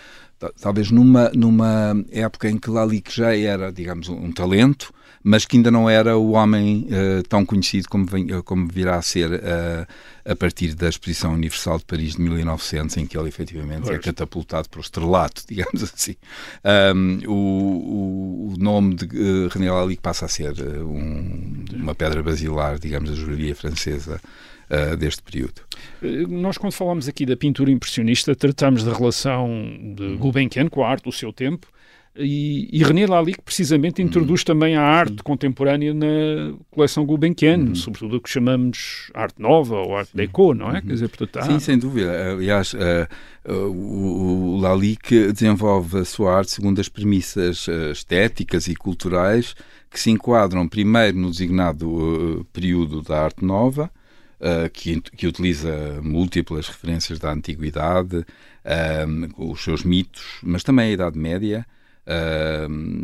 talvez 0.61 0.91
numa, 0.91 1.31
numa 1.35 1.95
época 2.11 2.51
em 2.51 2.59
que 2.59 2.69
Lalique 2.71 3.15
já 3.15 3.37
era, 3.37 3.73
digamos, 3.73 4.09
um, 4.09 4.27
um 4.27 4.33
talento, 4.33 4.93
mas 5.27 5.47
que 5.47 5.57
ainda 5.57 5.71
não 5.71 5.89
era 5.89 6.19
o 6.19 6.33
homem 6.33 6.87
uh, 6.91 7.23
tão 7.27 7.47
conhecido 7.47 7.89
como, 7.89 8.05
vem, 8.05 8.29
como 8.43 8.69
virá 8.69 8.97
a 8.97 9.03
ser 9.03 9.33
uh, 9.33 9.87
a 10.23 10.37
partir 10.37 10.75
da 10.75 10.87
Exposição 10.87 11.33
Universal 11.33 11.79
de 11.79 11.87
Paris 11.87 12.15
de 12.15 12.21
1900, 12.21 12.99
em 12.99 13.07
que 13.07 13.17
ele 13.17 13.29
efetivamente 13.29 13.85
é 13.85 13.87
pois. 13.87 13.99
é 13.99 14.03
catapultado 14.03 14.69
para 14.69 14.79
o 14.79 14.83
estrelato, 14.83 15.43
digamos 15.49 15.83
assim. 15.83 16.15
Um, 16.95 17.21
o, 17.27 18.53
o, 18.53 18.55
nome 18.59 18.97
de 18.97 19.05
uh, 19.07 19.49
René 19.49 19.73
Lalique 19.73 20.03
passa 20.03 20.27
a 20.27 20.29
ser 20.29 20.53
um, 20.61 21.65
uma 21.73 21.95
pedra 21.95 22.23
basilar, 22.23 22.79
digamos, 22.79 23.09
da 23.09 23.17
joalheria 23.17 23.57
francesa. 23.57 24.21
Uh, 24.65 24.97
deste 24.97 25.23
período. 25.23 25.61
Nós, 26.27 26.57
quando 26.57 26.73
falamos 26.73 27.07
aqui 27.07 27.27
da 27.27 27.37
pintura 27.37 27.71
impressionista, 27.71 28.35
tratamos 28.35 28.83
da 28.83 28.95
relação 28.95 29.47
de 29.95 30.17
Gulbenkian 30.17 30.71
com 30.71 30.83
a 30.83 30.89
arte 30.89 31.05
do 31.05 31.13
seu 31.13 31.35
tempo, 31.35 31.67
e, 32.17 32.69
e 32.73 32.83
René 32.85 33.07
Lalique 33.07 33.43
precisamente 33.43 34.01
introduz 34.01 34.43
uhum. 34.43 34.47
também 34.47 34.77
a 34.77 34.83
arte 34.83 35.21
contemporânea 35.23 35.93
na 35.93 36.55
coleção 36.71 37.05
Gulbenkian, 37.05 37.59
uhum. 37.59 37.75
sobretudo 37.75 38.17
o 38.17 38.21
que 38.21 38.31
chamamos 38.31 39.11
arte 39.13 39.43
nova 39.43 39.77
ou 39.77 39.97
arte 39.97 40.17
deco, 40.17 40.55
não 40.55 40.71
é? 40.71 40.75
Uhum. 40.75 40.83
Quer 40.83 40.93
dizer, 40.93 41.09
portanto, 41.09 41.47
Sim, 41.47 41.59
sem 41.59 41.77
dúvida. 41.77 42.33
Aliás, 42.33 42.73
uh, 42.73 43.09
uh, 43.53 43.53
o, 43.53 44.55
o 44.55 44.61
Lalique 44.61 45.33
desenvolve 45.33 45.99
a 45.99 46.05
sua 46.05 46.37
arte 46.37 46.53
segundo 46.53 46.81
as 46.81 46.89
premissas 46.89 47.67
uh, 47.67 47.91
estéticas 47.91 48.69
e 48.69 48.77
culturais 48.77 49.57
que 49.91 49.99
se 49.99 50.11
enquadram 50.11 50.69
primeiro 50.69 51.19
no 51.19 51.31
designado 51.31 51.89
uh, 51.89 52.45
período 52.53 53.03
da 53.03 53.25
arte 53.25 53.45
nova, 53.45 53.91
uh, 54.41 54.71
que, 54.71 55.01
que, 55.01 55.27
utiliza 55.27 56.01
múltiplas 56.01 56.69
referências 56.69 57.19
da 57.19 57.33
antiguidade, 57.33 58.25
os 59.37 59.63
seus 59.63 59.85
mitos, 59.85 60.39
mas 60.43 60.63
também 60.63 60.87
a 60.87 60.93
Idade 60.93 61.19
Média. 61.19 61.67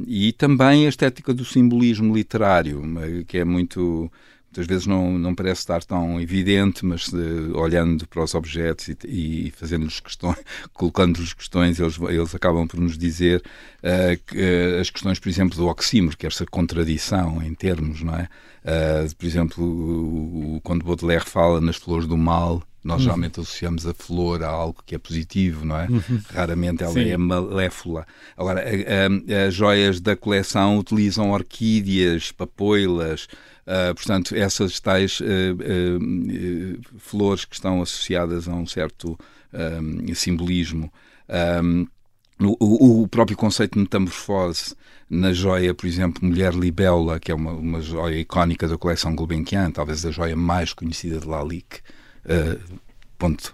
E 0.06 0.32
também 0.32 0.86
a 0.86 0.88
estética 0.88 1.32
do 1.32 1.44
simbolismo 1.44 2.14
literário, 2.14 2.82
que 3.26 3.38
é 3.38 3.44
muito 3.44 4.10
muitas 4.50 4.66
vezes 4.66 4.86
não, 4.86 5.16
não 5.16 5.34
parece 5.34 5.60
estar 5.60 5.82
tão 5.84 6.20
evidente, 6.20 6.84
mas 6.84 7.08
uh, 7.08 7.56
olhando 7.56 8.06
para 8.06 8.22
os 8.22 8.34
objetos 8.34 8.88
e, 8.88 8.96
e 9.04 9.50
fazendo-lhes 9.52 10.00
questões, 10.00 10.36
colocando-lhes 10.74 11.32
questões, 11.32 11.78
eles, 11.78 11.98
eles 11.98 12.34
acabam 12.34 12.66
por 12.66 12.80
nos 12.80 12.98
dizer 12.98 13.42
uh, 13.78 14.20
que, 14.26 14.36
uh, 14.36 14.80
as 14.80 14.90
questões, 14.90 15.18
por 15.20 15.28
exemplo, 15.28 15.56
do 15.56 15.68
oxímoro, 15.68 16.16
que 16.16 16.26
é 16.26 16.28
essa 16.28 16.44
contradição 16.44 17.40
em 17.42 17.54
termos, 17.54 18.02
não 18.02 18.14
é? 18.14 18.28
por 19.16 19.24
exemplo, 19.24 19.64
o, 19.64 20.56
o, 20.56 20.60
quando 20.60 20.84
Baudelaire 20.84 21.24
fala 21.24 21.62
nas 21.62 21.76
flores 21.76 22.06
do 22.06 22.18
mal, 22.18 22.62
nós 22.82 22.98
uhum. 22.98 23.04
geralmente 23.04 23.40
associamos 23.40 23.86
a 23.86 23.94
flor 23.94 24.42
a 24.42 24.48
algo 24.48 24.82
que 24.84 24.94
é 24.94 24.98
positivo, 24.98 25.64
não 25.64 25.76
é? 25.76 25.86
Uhum. 25.86 26.20
Raramente 26.32 26.82
ela 26.82 26.92
Sim. 26.92 27.10
é 27.10 27.16
maléfola. 27.16 28.06
Agora, 28.36 28.64
as 29.46 29.54
joias 29.54 30.00
da 30.00 30.16
coleção 30.16 30.78
utilizam 30.78 31.30
orquídeas, 31.30 32.32
papoilas, 32.32 33.28
Uh, 33.70 33.94
portanto, 33.94 34.34
essas 34.34 34.80
tais 34.80 35.20
uh, 35.20 35.24
uh, 35.24 36.98
flores 36.98 37.44
que 37.44 37.54
estão 37.54 37.80
associadas 37.80 38.48
a 38.48 38.52
um 38.52 38.66
certo 38.66 39.16
simbolismo. 40.14 40.92
Um, 41.62 41.86
o, 42.40 43.02
o, 43.02 43.08
próprio 43.08 43.36
conceito 43.36 43.74
de 43.74 43.80
metamorfose 43.80 44.74
na 45.08 45.32
joia, 45.32 45.74
por 45.74 45.86
exemplo, 45.86 46.26
Mulher 46.26 46.54
Libélula, 46.54 47.20
que 47.20 47.30
é 47.30 47.34
uma, 47.34 47.52
uma 47.52 47.80
joia 47.80 48.18
icónica 48.18 48.66
da 48.66 48.78
coleção 48.78 49.14
Gulbenkian, 49.14 49.70
talvez 49.70 50.06
a 50.06 50.10
joia 50.10 50.36
mais 50.36 50.72
conhecida 50.72 51.18
de 51.18 51.26
Lalique, 51.26 51.80
ponto. 53.20 53.52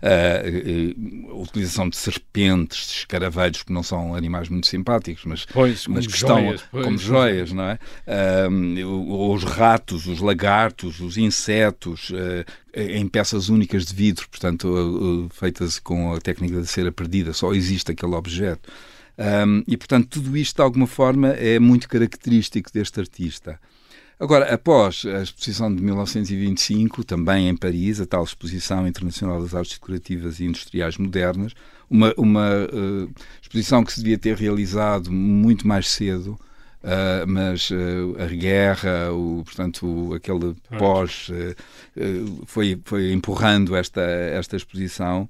Uh, 0.00 1.32
a 1.34 1.34
utilização 1.34 1.88
de 1.88 1.96
serpentes, 1.96 2.86
de 2.86 2.92
escaravelhos, 2.98 3.64
que 3.64 3.72
não 3.72 3.82
são 3.82 4.14
animais 4.14 4.48
muito 4.48 4.68
simpáticos, 4.68 5.24
mas, 5.24 5.44
pois, 5.44 5.86
mas 5.88 6.06
que 6.06 6.14
estão 6.14 6.56
pois, 6.70 6.84
como 6.84 6.96
joias, 6.96 7.52
não 7.52 7.64
é? 7.64 7.78
Uh, 8.46 9.32
os 9.32 9.42
ratos, 9.42 10.06
os 10.06 10.20
lagartos, 10.20 11.00
os 11.00 11.18
insetos, 11.18 12.10
uh, 12.10 12.44
em 12.74 13.06
peças 13.08 13.48
únicas 13.48 13.86
de 13.86 13.94
vidro, 13.94 14.28
portanto, 14.30 15.28
feitas 15.32 15.80
com 15.80 16.14
a 16.14 16.20
técnica 16.20 16.60
de 16.60 16.66
cera 16.68 16.92
perdida, 16.92 17.32
só 17.32 17.52
existe 17.52 17.90
aquele 17.90 18.14
objeto. 18.14 18.70
Um, 19.18 19.62
e, 19.66 19.76
portanto, 19.76 20.08
tudo 20.08 20.34
isto, 20.34 20.56
de 20.56 20.62
alguma 20.62 20.86
forma, 20.86 21.28
é 21.30 21.58
muito 21.58 21.88
característico 21.88 22.72
deste 22.72 23.00
artista. 23.00 23.60
Agora, 24.20 24.52
após 24.52 25.06
a 25.06 25.22
exposição 25.22 25.74
de 25.74 25.82
1925, 25.82 27.02
também 27.04 27.48
em 27.48 27.56
Paris, 27.56 28.02
a 28.02 28.06
tal 28.06 28.22
Exposição 28.22 28.86
Internacional 28.86 29.40
das 29.40 29.54
Artes 29.54 29.78
Decorativas 29.78 30.38
e 30.38 30.44
Industriais 30.44 30.98
Modernas, 30.98 31.54
uma, 31.88 32.12
uma 32.18 32.50
uh, 32.66 33.10
exposição 33.40 33.82
que 33.82 33.94
se 33.94 34.00
devia 34.02 34.18
ter 34.18 34.36
realizado 34.36 35.10
muito 35.10 35.66
mais 35.66 35.88
cedo, 35.88 36.38
uh, 36.84 37.26
mas 37.26 37.70
uh, 37.70 37.74
a 38.22 38.26
guerra, 38.26 39.10
o, 39.10 39.42
portanto, 39.42 39.86
o, 39.86 40.12
aquele 40.12 40.54
pós, 40.78 41.30
foi, 42.44 42.78
foi 42.84 43.12
empurrando 43.14 43.74
esta, 43.74 44.02
esta 44.02 44.54
exposição. 44.54 45.26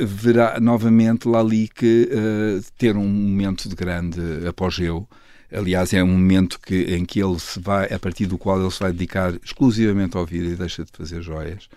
verá 0.00 0.58
novamente 0.58 1.28
Lalique 1.28 2.08
ter 2.76 2.96
um 2.96 3.06
momento 3.06 3.68
de 3.68 3.76
grande 3.76 4.20
apogeu 4.48 5.06
Aliás, 5.52 5.92
é 5.92 6.02
um 6.02 6.08
momento 6.08 6.58
que, 6.60 6.94
em 6.94 7.04
que 7.04 7.22
ele 7.22 7.38
se 7.38 7.60
vai, 7.60 7.92
a 7.92 7.98
partir 7.98 8.26
do 8.26 8.36
qual 8.36 8.60
ele 8.60 8.70
se 8.70 8.80
vai 8.80 8.92
dedicar 8.92 9.34
exclusivamente 9.44 10.16
ao 10.16 10.26
vidro 10.26 10.52
e 10.52 10.56
deixa 10.56 10.84
de 10.84 10.90
fazer 10.92 11.22
joias. 11.22 11.68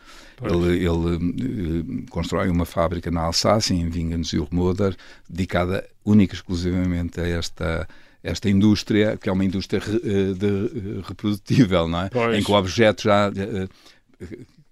Ele, 0.42 0.78
ele 0.78 0.88
uh, 0.88 2.06
constrói 2.10 2.50
uma 2.50 2.66
fábrica 2.66 3.12
na 3.12 3.22
Alsácia, 3.22 3.74
em 3.74 3.90
Wingens-Moder, 3.90 4.96
dedicada 5.30 5.86
única 6.04 6.34
e 6.34 6.38
exclusivamente 6.38 7.20
a 7.20 7.28
esta 7.28 7.88
esta 8.22 8.50
indústria, 8.50 9.16
que 9.16 9.30
é 9.30 9.32
uma 9.32 9.46
indústria 9.46 9.82
eh, 9.82 10.34
de, 10.34 10.46
uh, 10.46 11.02
reprodutível, 11.08 11.88
não 11.88 12.02
é? 12.02 12.10
Pois. 12.10 12.38
Em 12.38 12.44
que 12.44 12.52
o 12.52 12.54
objeto 12.54 13.04
já 13.04 13.32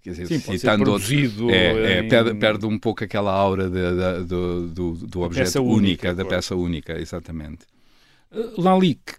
quer 0.04 0.10
dizer, 0.12 0.27
Sim, 0.27 0.39
citando 0.39 0.92
outro, 0.92 1.13
é, 1.50 2.00
é, 2.00 2.04
perde, 2.04 2.34
perde, 2.36 2.66
um 2.66 2.77
pouco 2.77 3.04
aquela 3.04 3.32
aura 3.32 3.70
de, 3.70 3.80
de, 3.80 4.25
do, 4.25 4.68
do, 4.68 4.94
do 4.94 5.22
objeto 5.22 5.62
única, 5.62 6.10
única, 6.10 6.16
da 6.16 6.25
peça 6.25 6.56
única, 6.56 7.00
exatamente. 7.00 7.60
Lalique 8.58 9.16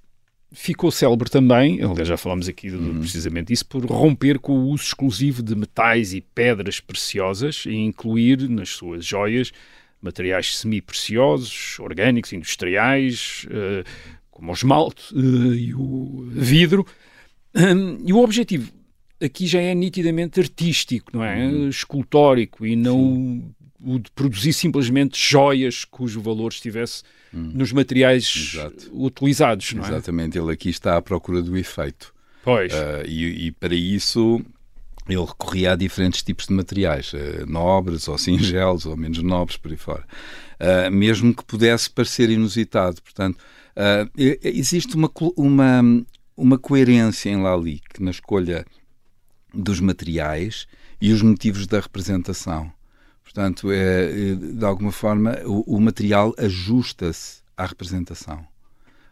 ficou 0.53 0.91
célebre 0.91 1.29
também, 1.29 1.83
aliás 1.83 2.09
já 2.09 2.17
falámos 2.17 2.49
aqui 2.49 2.71
uhum. 2.71 3.00
precisamente 3.00 3.49
disso, 3.49 3.67
por 3.67 3.85
romper 3.85 4.38
com 4.38 4.53
o 4.53 4.69
uso 4.69 4.85
exclusivo 4.85 5.43
de 5.43 5.55
metais 5.55 6.15
e 6.15 6.21
pedras 6.21 6.81
preciosas 6.81 7.65
e 7.67 7.75
incluir 7.75 8.49
nas 8.49 8.71
suas 8.71 9.05
joias 9.05 9.53
materiais 10.00 10.57
semi-preciosos, 10.57 11.79
orgânicos, 11.81 12.33
industriais, 12.33 13.47
uh, 13.47 13.85
como 14.31 14.50
o 14.50 14.55
esmalte 14.55 15.12
uh, 15.15 15.55
e 15.55 15.75
o 15.75 16.29
vidro. 16.31 16.87
E 18.05 18.12
o 18.12 18.19
objetivo 18.19 18.71
aqui 19.21 19.47
já 19.47 19.61
é 19.61 19.75
nitidamente 19.75 20.38
artístico, 20.38 21.11
não 21.12 21.25
é? 21.25 21.47
Uhum. 21.47 21.69
Escultórico 21.69 22.65
e 22.65 22.77
não 22.77 22.99
Sim. 22.99 23.55
o 23.81 23.99
de 23.99 24.11
produzir 24.12 24.53
simplesmente 24.53 25.19
joias 25.21 25.85
cujo 25.85 26.21
valor 26.21 26.53
estivesse 26.53 27.03
hum. 27.32 27.52
nos 27.54 27.73
materiais 27.73 28.52
Exato. 28.54 28.90
utilizados. 28.92 29.73
Não 29.73 29.85
é? 29.85 29.88
Exatamente, 29.88 30.38
ele 30.38 30.52
aqui 30.52 30.68
está 30.68 30.97
à 30.97 31.02
procura 31.02 31.42
do 31.42 31.56
efeito. 31.56 32.14
Pois. 32.42 32.73
Uh, 32.73 33.06
e, 33.06 33.47
e, 33.47 33.52
para 33.52 33.75
isso 33.75 34.40
ele 35.08 35.25
recorria 35.25 35.73
a 35.73 35.76
diferentes 35.76 36.23
tipos 36.23 36.47
de 36.47 36.52
materiais, 36.52 37.12
uh, 37.12 37.47
nobres 37.47 38.08
ou 38.08 38.16
singelos 38.18 38.87
ou 38.87 38.97
menos 38.97 39.23
nobres, 39.23 39.56
por 39.56 39.70
aí 39.70 39.76
fora. 39.76 40.04
Uh, 40.61 40.90
mesmo 40.90 41.35
que 41.35 41.44
pudesse 41.44 41.90
parecer 41.90 42.30
inusitado. 42.30 43.02
Portanto, 43.02 43.38
existe 44.42 44.97
uma, 44.97 45.08
uma, 45.37 46.04
uma 46.37 46.58
coerência 46.58 47.30
em 47.30 47.40
Lalique 47.40 48.02
na 48.02 48.11
escolha 48.11 48.66
dos 49.54 49.78
materiais 49.78 50.66
e 51.00 51.12
os 51.12 51.23
motivos 51.23 51.66
da 51.66 51.78
representação. 51.78 52.73
Portanto, 53.28 53.70
é, 53.70 54.04
é, 54.04 54.35
de 54.35 54.64
alguma 54.64 54.90
forma, 54.90 55.38
o, 55.44 55.76
o 55.76 55.80
material 55.80 56.35
ajusta-se 56.38 57.42
à 57.58 57.66
representação. 57.66 58.42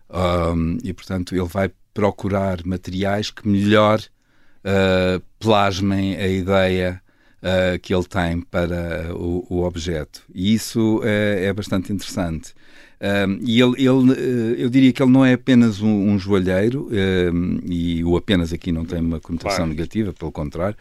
Um, 0.08 0.78
e, 0.82 0.90
portanto, 0.94 1.35
ele 1.35 1.46
vai 1.46 1.70
procurar 1.92 2.64
materiais 2.64 3.30
que 3.30 3.46
melhor 3.46 4.00
uh, 4.00 5.23
plasmem 5.38 6.16
a 6.16 6.26
ideia 6.26 7.02
uh, 7.42 7.78
que 7.78 7.94
ele 7.94 8.04
tem 8.04 8.40
para 8.40 9.14
o, 9.14 9.46
o 9.50 9.64
objeto. 9.64 10.23
E 10.35 10.54
isso 10.54 11.02
é, 11.04 11.44
é 11.44 11.52
bastante 11.52 11.92
interessante. 11.92 12.54
Um, 12.99 13.38
e 13.42 13.61
ele, 13.61 13.75
ele, 13.76 14.12
uh, 14.12 14.54
eu 14.56 14.70
diria 14.70 14.94
que 14.94 15.02
ele 15.02 15.12
não 15.12 15.26
é 15.26 15.35
apenas 15.35 15.82
um, 15.82 16.08
um 16.08 16.18
joalheiro, 16.18 16.88
um, 16.90 17.58
e 17.64 18.02
o 18.02 18.16
apenas 18.16 18.50
aqui 18.50 18.73
não 18.73 18.87
tem 18.87 19.00
uma 19.00 19.20
conotação 19.20 19.56
claro. 19.56 19.70
negativa, 19.70 20.14
pelo 20.14 20.32
contrário, 20.32 20.76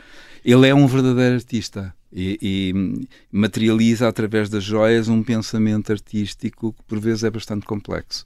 ele 0.46 0.68
é 0.68 0.76
um 0.76 0.86
verdadeiro 0.86 1.36
artista 1.36 1.92
e, 2.14 2.38
e, 2.42 3.08
materializa 3.32 4.08
através 4.08 4.48
das 4.48 4.64
joias 4.64 5.10
um 5.10 5.24
pensamento 5.24 5.92
artístico 5.92 6.72
que 6.72 6.84
por 6.84 7.00
vezes 7.00 7.24
é 7.24 7.32
bastante 7.32 7.66
complexo. 7.66 8.24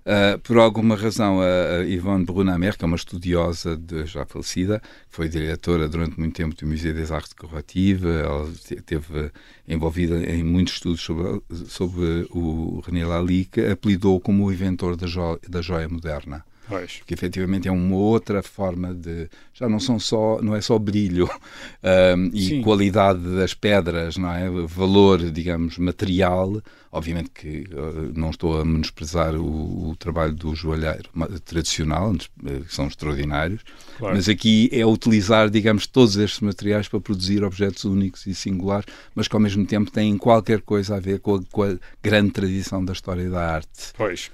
Uh, 0.00 0.38
por 0.40 0.56
alguma 0.56 0.96
razão, 0.96 1.40
a, 1.40 1.80
a 1.80 1.84
Yvonne 1.84 2.24
Brunamer, 2.24 2.76
que 2.76 2.84
é 2.84 2.86
uma 2.86 2.96
estudiosa 2.96 3.76
de, 3.76 4.06
já 4.06 4.24
falecida, 4.24 4.82
foi 5.10 5.28
diretora 5.28 5.86
durante 5.86 6.18
muito 6.18 6.34
tempo 6.34 6.56
do 6.56 6.66
Museu 6.66 6.94
des 6.94 7.12
Arts 7.12 7.28
Decoratifs, 7.28 8.02
ela 8.02 8.48
esteve 8.48 9.30
envolvida 9.68 10.18
em 10.18 10.42
muitos 10.42 10.74
estudos 10.74 11.02
sobre, 11.02 11.42
sobre 11.66 12.26
o 12.30 12.82
René 12.84 13.04
Lalique, 13.04 13.60
apelidou 13.60 14.18
como 14.18 14.46
o 14.46 14.52
inventor 14.52 14.96
da, 14.96 15.06
jo 15.06 15.38
da 15.46 15.60
joia 15.60 15.88
moderna. 15.88 16.42
Pois. 16.70 17.02
Que 17.04 17.14
efetivamente 17.14 17.66
é 17.66 17.72
uma 17.72 17.96
outra 17.96 18.42
forma 18.42 18.94
de. 18.94 19.28
Já 19.52 19.68
não 19.68 19.80
são 19.80 19.98
só. 19.98 20.40
Não 20.40 20.54
é 20.54 20.60
só 20.60 20.78
brilho 20.78 21.28
um, 22.16 22.30
e 22.32 22.42
Sim. 22.42 22.62
qualidade 22.62 23.20
das 23.34 23.52
pedras, 23.52 24.16
não 24.16 24.32
é? 24.32 24.48
Valor, 24.66 25.30
digamos, 25.30 25.76
material. 25.78 26.62
Obviamente 26.92 27.30
que 27.30 27.68
uh, 27.72 28.12
não 28.18 28.30
estou 28.30 28.60
a 28.60 28.64
menosprezar 28.64 29.36
o, 29.36 29.90
o, 29.90 29.96
trabalho 29.96 30.32
do 30.32 30.56
joalheiro 30.56 31.08
tradicional, 31.44 32.12
eh, 32.44 32.60
que 32.66 32.74
são 32.74 32.88
extraordinários, 32.88 33.62
claro. 33.96 34.16
mas 34.16 34.28
aqui 34.28 34.68
é 34.72 34.84
utilizar, 34.84 35.48
digamos, 35.48 35.86
todos 35.86 36.16
estes 36.16 36.40
materiais 36.40 36.88
para 36.88 37.00
produzir 37.00 37.44
objetos 37.44 37.84
únicos 37.84 38.26
e 38.26 38.34
singulares, 38.34 38.86
mas 39.14 39.28
que 39.28 39.36
ao 39.36 39.40
mesmo 39.40 39.64
tempo 39.64 39.88
têm 39.88 40.18
qualquer 40.18 40.62
coisa 40.62 40.96
a 40.96 41.00
ver 41.00 41.20
com 41.20 41.36
a, 41.36 41.42
com 41.52 41.62
a 41.62 41.78
grande 42.02 42.32
tradição 42.32 42.84
da 42.84 42.92
história 42.92 43.30
da 43.30 43.54
arte. 43.54 43.92
Pois. 43.96 44.32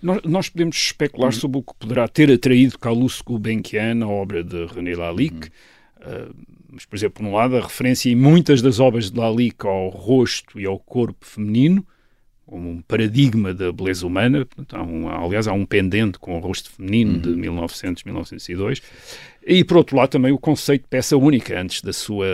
Nós, 0.00 0.48
podemos 0.48 0.76
especular 0.76 1.32
uhum. 1.32 1.38
sobre 1.38 1.58
o 1.58 1.62
que 1.62 1.74
poderá 1.78 2.08
ter 2.08 2.32
atraído 2.32 2.78
Calouste 2.78 3.22
Gulbenkian 3.22 4.02
à 4.02 4.08
obra 4.08 4.42
de 4.42 4.64
René 4.64 4.94
Lalique. 4.94 5.48
Uhum. 5.48 5.71
Uh, 6.02 6.34
mas, 6.72 6.84
por 6.86 6.96
exemplo, 6.96 7.22
por 7.22 7.28
um 7.28 7.34
lado, 7.34 7.56
a 7.56 7.60
referência 7.60 8.10
em 8.10 8.16
muitas 8.16 8.62
das 8.62 8.80
obras 8.80 9.10
de 9.10 9.18
Lalique 9.18 9.66
ao 9.66 9.88
rosto 9.90 10.58
e 10.58 10.64
ao 10.64 10.78
corpo 10.78 11.24
feminino, 11.24 11.86
como 12.46 12.70
um 12.70 12.82
paradigma 12.82 13.52
da 13.52 13.70
beleza 13.70 14.06
humana. 14.06 14.46
Há 14.72 14.82
um, 14.82 15.08
aliás, 15.08 15.46
há 15.46 15.52
um 15.52 15.66
pendente 15.66 16.18
com 16.18 16.36
o 16.36 16.40
rosto 16.40 16.70
feminino 16.70 17.18
de 17.18 17.28
1900, 17.30 18.02
uhum. 18.02 18.08
1902. 18.08 18.82
E, 19.46 19.64
por 19.64 19.76
outro 19.76 19.96
lado, 19.96 20.10
também 20.10 20.32
o 20.32 20.38
conceito 20.38 20.82
de 20.82 20.88
peça 20.88 21.16
única, 21.16 21.60
antes 21.60 21.82
da 21.82 21.92
sua 21.92 22.26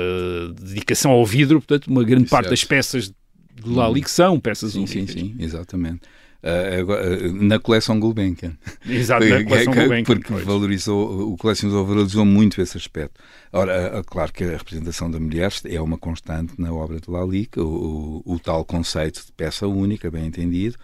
dedicação 0.60 1.10
ao 1.10 1.26
vidro. 1.26 1.60
Portanto, 1.60 1.88
uma 1.88 2.04
grande 2.04 2.28
parte 2.28 2.50
das 2.50 2.62
peças 2.62 3.08
de 3.08 3.70
Lali 3.70 4.02
que 4.02 4.10
são 4.10 4.38
peças 4.38 4.72
sim, 4.72 4.78
únicas. 4.78 5.10
Sim, 5.10 5.34
sim, 5.36 5.36
exatamente. 5.38 6.00
Uh, 6.40 7.32
na 7.32 7.58
coleção 7.58 7.98
Gulbenkian. 7.98 8.56
Exato, 8.88 9.26
na 9.26 9.42
coleção 9.44 9.74
Gulbenkian. 9.74 10.04
Porque 10.04 10.32
pois. 10.32 10.44
valorizou, 10.44 11.32
o 11.32 11.36
colecionador 11.36 11.84
valorizou 11.84 12.24
muito 12.24 12.60
esse 12.62 12.76
aspecto. 12.76 13.20
Ora, 13.52 14.02
claro 14.06 14.32
que 14.32 14.44
a 14.44 14.50
representação 14.50 15.10
da 15.10 15.18
mulher 15.18 15.52
é 15.64 15.80
uma 15.80 15.98
constante 15.98 16.54
na 16.56 16.72
obra 16.72 17.00
de 17.00 17.10
Lalique, 17.10 17.58
o, 17.58 18.22
o, 18.24 18.34
o 18.34 18.38
tal 18.38 18.64
conceito 18.64 19.24
de 19.26 19.32
peça 19.32 19.66
única, 19.66 20.10
bem 20.10 20.26
entendido. 20.26 20.76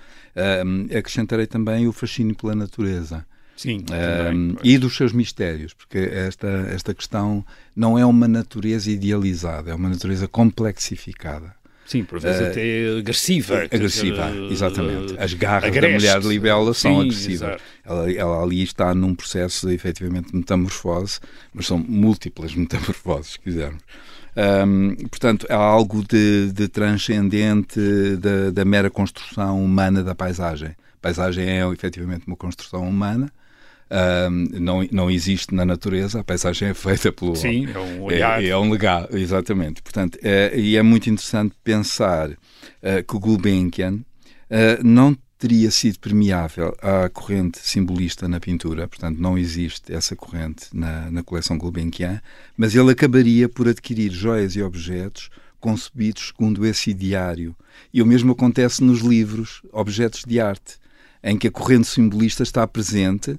Acrescentarei 0.97 1.47
também 1.47 1.87
o 1.87 1.93
fascínio 1.93 2.35
pela 2.35 2.55
natureza. 2.55 3.25
Sim, 3.57 3.79
uh, 3.79 4.59
e 4.65 4.77
dos 4.79 4.97
seus 4.97 5.13
mistérios, 5.13 5.73
porque 5.73 5.99
esta, 5.99 6.49
esta 6.71 6.93
questão 6.93 7.45
não 7.75 7.99
é 7.99 8.05
uma 8.05 8.27
natureza 8.27 8.91
idealizada, 8.91 9.71
é 9.71 9.75
uma 9.75 9.89
natureza 9.89 10.27
complexificada. 10.27 11.55
Sim, 11.87 12.05
por 12.05 12.19
vezes 12.19 12.41
uh, 12.41 12.51
até 12.51 12.99
agressiva. 12.99 13.63
Agressiva, 13.71 14.31
dizer, 14.31 14.53
exatamente. 14.53 15.15
As 15.19 15.35
garras 15.35 15.65
agreste. 15.65 15.93
da 15.93 15.99
mulher 15.99 16.21
de 16.21 16.29
libela 16.29 16.75
são 16.75 16.95
Sim, 16.95 17.01
agressivas. 17.03 17.61
Ela, 17.85 18.13
ela, 18.13 18.43
ali 18.43 18.63
está 18.63 18.95
num 18.95 19.15
processo 19.15 19.69
de, 19.69 19.75
efetivamente, 19.75 20.35
metamorfose, 20.35 21.21
mas 21.53 21.67
são 21.67 21.79
múltiplas 21.79 22.55
metamorfoses, 22.57 23.33
se 23.33 23.41
quisermos. 23.41 23.83
Um, 24.37 24.97
portanto, 25.09 25.47
há 25.49 25.57
algo 25.57 26.05
de, 26.05 26.51
de 26.53 26.69
transcendente 26.69 27.79
da, 28.17 28.51
da 28.51 28.65
mera 28.65 28.91
construção 28.91 29.63
humana 29.63 30.03
da 30.03 30.15
paisagem. 30.15 30.71
A 30.71 31.01
paisagem 31.01 31.45
é, 31.45 31.67
efetivamente, 31.71 32.27
uma 32.27 32.37
construção 32.37 32.89
humana, 32.89 33.31
não, 34.53 34.87
não 34.91 35.11
existe 35.11 35.55
na 35.55 35.65
natureza, 35.65 36.21
a 36.21 36.25
paisagem 36.25 36.69
é 36.69 36.75
feita 36.75 37.13
pelo 37.13 37.37
Sim, 37.37 37.69
é 37.73 37.79
um 37.79 38.03
olhar. 38.03 38.43
É, 38.43 38.49
é 38.49 38.57
um 38.57 38.71
legado, 38.71 39.17
exatamente. 39.17 39.83
Portanto, 39.83 40.19
é, 40.23 40.53
e 40.59 40.77
é 40.77 40.83
muito 40.83 41.09
interessante 41.09 41.55
pensar 41.63 42.31
uh, 42.31 42.37
que 43.07 43.17
o 43.17 43.21
Gulbenkian 43.21 43.95
uh, 43.95 44.83
não 44.83 45.17
teria 45.39 45.71
sido 45.71 45.99
permeável 45.99 46.75
à 46.81 47.09
corrente 47.11 47.59
simbolista 47.61 48.27
na 48.27 48.41
pintura, 48.41 48.89
portanto 48.89 49.19
não 49.19 49.37
existe 49.37 49.93
essa 49.93 50.17
corrente 50.17 50.69
na, 50.73 51.11
na 51.11 51.23
coleção 51.23 51.59
Gulbenkian, 51.59 52.23
mas 52.57 52.75
ele 52.75 52.93
acabaria 52.93 53.47
por 53.47 53.69
adquirir 53.69 54.11
joias 54.11 54.57
e 54.57 54.63
objetos 54.63 55.29
concebidos 55.61 56.29
segundo 56.29 56.65
esse 56.65 56.91
ideário. 56.91 57.55
E 57.93 58.01
o 58.01 58.07
mesmo 58.07 58.33
acontece 58.33 58.83
nos 58.83 59.01
livros, 59.01 59.61
objetos 59.73 60.23
de 60.27 60.41
arte, 60.41 60.79
em 61.23 61.37
que 61.37 61.49
a 61.49 61.51
corrente 61.51 61.87
simbolista 61.89 62.43
está 62.43 62.67
presente 62.67 63.39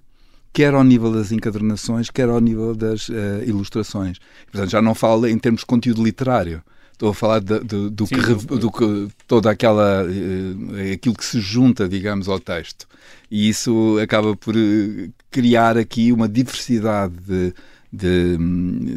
quer 0.55 0.73
ao 0.73 0.85
nível 0.85 1.11
das 1.11 1.33
encadernações, 1.33 2.09
quer 2.09 2.29
ao 2.29 2.39
nível 2.39 2.73
das 2.73 3.09
uh, 3.09 3.43
ilustrações. 3.45 4.19
Portanto, 4.49 4.71
já 4.71 4.81
não 4.81 4.95
falo 4.95 5.27
em 5.27 5.37
termos 5.37 5.59
de 5.61 5.65
conteúdo 5.65 6.01
literário. 6.01 6.63
Estou 6.93 7.09
a 7.09 7.13
falar 7.13 7.39
de, 7.41 7.59
de, 7.59 7.89
do, 7.89 8.07
Sim, 8.07 8.15
que, 8.15 8.33
do 8.55 8.71
que 8.71 9.09
toda 9.27 9.51
aquela 9.51 10.05
uh, 10.05 10.93
aquilo 10.93 11.13
que 11.13 11.25
se 11.25 11.41
junta, 11.41 11.89
digamos, 11.89 12.29
ao 12.29 12.39
texto. 12.39 12.87
E 13.29 13.49
isso 13.49 13.99
acaba 14.01 14.33
por 14.33 14.55
uh, 14.55 15.13
criar 15.29 15.77
aqui 15.77 16.13
uma 16.13 16.29
diversidade 16.29 17.13
de, 17.27 17.53
de, 17.91 18.37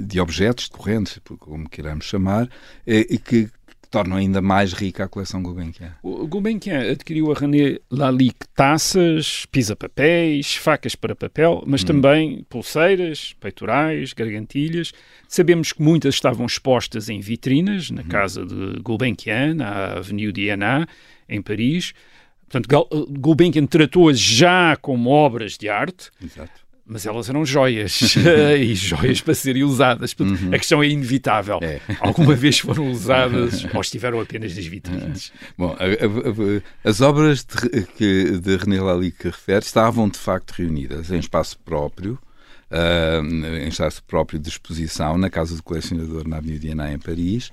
de 0.04 0.20
objetos, 0.20 0.66
de 0.66 0.70
correntes, 0.70 1.18
como 1.40 1.68
queiramos 1.68 2.04
chamar, 2.04 2.48
que 3.24 3.50
tornam 3.90 4.16
ainda 4.16 4.40
mais 4.40 4.72
rica 4.72 5.04
a 5.04 5.08
coleção 5.08 5.42
Gulbenkian. 5.42 5.94
O 6.02 6.26
Gulbenkian 6.26 6.90
adquiriu 6.90 7.32
a 7.32 7.34
René 7.34 7.78
Lalique 7.90 8.46
taças, 8.54 9.46
pisa-papéis, 9.46 10.56
facas 10.56 10.94
para 10.94 11.14
papel, 11.14 11.62
mas 11.66 11.82
hum. 11.82 11.86
também 11.86 12.46
pulseiras, 12.48 13.34
peitorais, 13.40 14.12
gargantilhas. 14.12 14.92
Sabemos 15.26 15.72
que 15.72 15.82
muitas 15.82 16.14
estavam 16.14 16.46
expostas 16.46 17.08
em 17.08 17.20
vitrinas, 17.20 17.90
na 17.90 18.02
hum. 18.02 18.08
casa 18.08 18.44
de 18.44 18.80
Gulbenkian, 18.80 19.54
na 19.54 19.98
Avenue 19.98 20.32
Diana, 20.32 20.86
em 21.28 21.40
Paris. 21.40 21.92
Portanto, 22.48 22.88
Gulbenkian 23.18 23.66
tratou-as 23.66 24.18
já 24.18 24.76
como 24.76 25.10
obras 25.10 25.58
de 25.58 25.68
arte. 25.68 26.10
Exato 26.22 26.67
mas 26.88 27.04
elas 27.04 27.28
eram 27.28 27.44
joias 27.44 28.16
e 28.58 28.74
joias 28.74 29.20
para 29.20 29.34
serem 29.34 29.62
usadas. 29.62 30.14
Uhum. 30.18 30.48
A 30.52 30.58
questão 30.58 30.82
é 30.82 30.88
inevitável. 30.88 31.58
É. 31.62 31.80
Alguma 32.00 32.34
vez 32.34 32.58
foram 32.58 32.88
usadas 32.90 33.66
ou 33.72 33.80
estiveram 33.80 34.20
apenas 34.20 34.56
nas 34.56 34.66
vitrines? 34.66 35.32
Bom, 35.56 35.76
a, 35.78 35.84
a, 35.84 36.86
a, 36.86 36.88
as 36.88 37.00
obras 37.00 37.44
de, 37.44 37.82
que, 37.96 38.38
de 38.38 38.56
René 38.56 38.80
Lally 38.80 39.10
que 39.10 39.28
refere 39.28 39.64
estavam 39.64 40.08
de 40.08 40.18
facto 40.18 40.52
reunidas 40.52 41.10
em 41.10 41.18
espaço 41.18 41.58
próprio. 41.58 42.18
Uh, 42.70 43.24
em 43.64 43.68
espaço 43.68 44.02
próprio 44.04 44.38
de 44.38 44.50
exposição 44.50 45.16
na 45.16 45.30
Casa 45.30 45.56
do 45.56 45.62
Colecionador 45.62 46.28
na 46.28 46.36
Avenida 46.36 46.60
Diana, 46.60 46.92
em 46.92 46.98
Paris, 46.98 47.50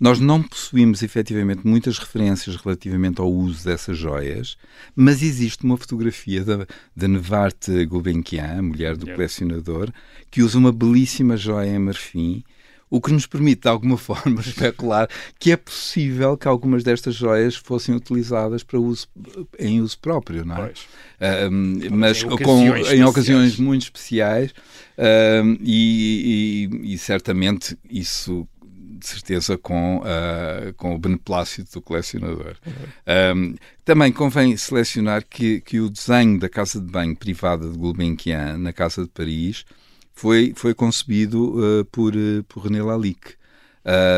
nós 0.00 0.18
não 0.20 0.42
possuímos 0.42 1.02
efetivamente 1.02 1.66
muitas 1.66 1.98
referências 1.98 2.56
relativamente 2.56 3.20
ao 3.20 3.30
uso 3.30 3.64
dessas 3.64 3.96
joias, 3.96 4.56
mas 4.94 5.22
existe 5.22 5.64
uma 5.64 5.76
fotografia 5.76 6.44
da, 6.44 6.66
da 6.96 7.08
Nevarte 7.08 7.84
Gulbenkian, 7.86 8.62
mulher 8.62 8.96
do 8.96 9.06
colecionador, 9.06 9.90
que 10.30 10.42
usa 10.42 10.58
uma 10.58 10.72
belíssima 10.72 11.36
joia 11.36 11.74
em 11.74 11.78
marfim 11.78 12.44
o 12.90 13.00
que 13.00 13.12
nos 13.12 13.24
permite, 13.24 13.62
de 13.62 13.68
alguma 13.68 13.96
forma, 13.96 14.40
especular 14.40 15.08
que 15.38 15.52
é 15.52 15.56
possível 15.56 16.36
que 16.36 16.48
algumas 16.48 16.82
destas 16.82 17.14
joias 17.14 17.54
fossem 17.54 17.94
utilizadas 17.94 18.64
para 18.64 18.78
uso, 18.78 19.06
em 19.58 19.80
uso 19.80 19.96
próprio, 19.98 20.44
não 20.44 20.56
é? 20.56 21.48
Um, 21.48 21.78
mas 21.92 22.22
em 22.22 22.26
ocasiões, 22.26 22.88
com, 22.88 22.94
em 22.94 23.04
ocasiões 23.04 23.56
muito 23.58 23.82
especiais 23.82 24.52
um, 24.98 25.56
e, 25.60 26.68
e, 26.82 26.94
e 26.94 26.98
certamente 26.98 27.78
isso 27.88 28.48
de 29.00 29.06
certeza 29.06 29.58
com, 29.58 29.98
uh, 29.98 30.72
com 30.76 30.94
o 30.94 30.98
beneplácito 30.98 31.72
do 31.72 31.82
colecionador. 31.82 32.56
Uhum. 32.66 33.36
Um, 33.36 33.54
também 33.84 34.12
convém 34.12 34.56
selecionar 34.56 35.24
que, 35.28 35.60
que 35.60 35.80
o 35.80 35.90
desenho 35.90 36.38
da 36.38 36.48
casa 36.48 36.80
de 36.80 36.86
banho 36.86 37.16
privada 37.16 37.68
de 37.68 37.76
Gulbenkian, 37.76 38.58
na 38.58 38.72
Casa 38.72 39.02
de 39.02 39.08
Paris, 39.08 39.64
foi, 40.12 40.52
foi 40.54 40.74
concebido 40.74 41.80
uh, 41.80 41.84
por, 41.86 42.14
uh, 42.14 42.44
por 42.44 42.64
René 42.64 42.82
Lalique. 42.82 43.34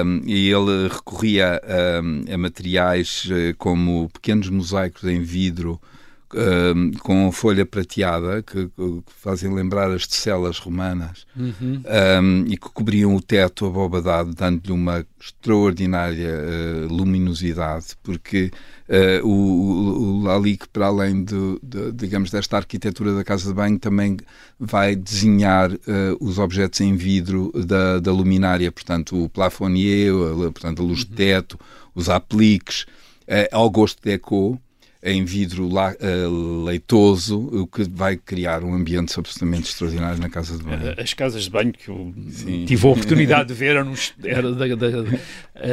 Um, 0.05 0.21
e 0.27 0.51
ele 0.51 0.89
recorria 0.89 1.61
a 2.29 2.37
materiais 2.37 3.29
como 3.57 4.11
pequenos 4.11 4.49
mosaicos 4.49 5.05
em 5.05 5.23
vidro 5.23 5.81
uh, 6.35 6.99
com 7.01 7.31
folha 7.33 7.65
prateada, 7.65 8.43
que, 8.43 8.67
que, 8.67 9.03
fazem 9.07 9.53
lembrar 9.53 9.91
as 9.91 10.07
tecelas 10.07 10.59
romanas, 10.59 11.27
uhum. 11.37 11.83
um, 12.23 12.45
e 12.47 12.57
que 12.57 12.69
cobriam 12.71 13.15
o 13.15 13.21
teto 13.21 13.67
abobadado, 13.67 14.35
dando-lhe 14.35 14.73
uma 14.73 15.07
extraordinária 15.21 16.35
uh, 16.35 16.93
luminosidade, 16.93 17.87
porque 18.03 18.51
uh, 18.89 19.27
o, 19.27 20.21
o 20.21 20.23
Lalique, 20.23 20.69
para 20.69 20.87
além 20.87 21.25
de, 21.25 21.59
de, 21.63 21.93
digamos, 21.93 22.31
desta 22.31 22.57
arquitetura 22.57 23.15
da 23.15 23.25
casa 23.25 23.49
de 23.49 23.55
banho, 23.55 23.79
também 23.79 24.17
vai 24.59 24.95
desenhar 24.95 25.71
os 26.21 26.39
objetos 26.39 26.81
em 26.81 26.95
vidro 26.95 27.51
da, 27.67 27.99
da 27.99 28.13
luminária, 28.13 28.71
portanto, 28.71 29.25
o 29.25 29.29
plafonnier, 29.29 30.13
portanto, 30.53 30.83
a 30.83 30.85
luz 30.85 31.05
de 31.05 31.11
uhum. 31.11 31.17
teto, 31.17 31.59
os 31.95 32.09
apliques, 32.09 32.87
ao 33.51 33.69
gosto 33.69 34.01
de 34.03 34.13
Eco, 34.13 34.61
em 35.05 35.25
vidro 35.25 35.69
la, 35.69 35.93
uh, 35.93 36.65
leitoso, 36.65 37.37
o 37.37 37.67
que 37.67 37.83
vai 37.83 38.17
criar 38.17 38.63
um 38.63 38.73
ambiente 38.73 39.19
absolutamente 39.19 39.69
extraordinário 39.69 40.21
na 40.21 40.31
casa 40.31 40.57
de 40.57 40.63
banho. 40.63 40.95
As 40.97 41.13
casas 41.13 41.43
de 41.43 41.51
banho 41.51 41.73
que 41.73 41.89
eu 41.89 42.15
Sim. 42.31 42.65
tive 42.67 42.87
a 42.87 42.91
oportunidade 42.93 43.49
de 43.49 43.55
ver 43.55 43.77
eram, 43.77 43.95
era 44.23 44.53
da, 44.53 44.67
da, 44.77 44.89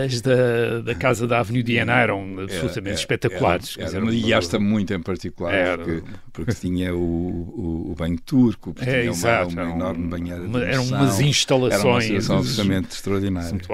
as 0.03 0.21
da, 0.21 0.81
da 0.83 0.95
casa 0.95 1.27
da 1.27 1.39
Avenue 1.39 1.61
Diana 1.61 1.99
eram 1.99 2.39
absolutamente 2.39 2.97
espetaculares. 2.97 3.77
Era, 3.77 3.97
era, 3.97 4.11
e 4.11 4.33
esta 4.33 4.57
muito 4.57 4.95
em 4.95 5.01
particular, 5.01 5.53
era, 5.53 5.77
porque, 5.77 6.03
porque 6.33 6.53
tinha 6.55 6.95
o, 6.95 6.99
o, 6.99 7.91
o, 7.91 7.95
banho 7.95 8.19
turco, 8.19 8.73
porque 8.73 8.89
é, 8.89 9.01
tinha 9.01 9.11
exato, 9.11 9.53
uma, 9.53 9.63
uma 9.63 9.75
enorme 9.75 10.07
banheira 10.07 10.41
uma, 10.41 10.63
Eram 10.63 10.85
umas 10.85 11.19
instalações. 11.19 12.09
Era 12.09 12.33
uma 12.33 12.39
absolutamente 12.39 12.89
extraordinária. 12.95 13.59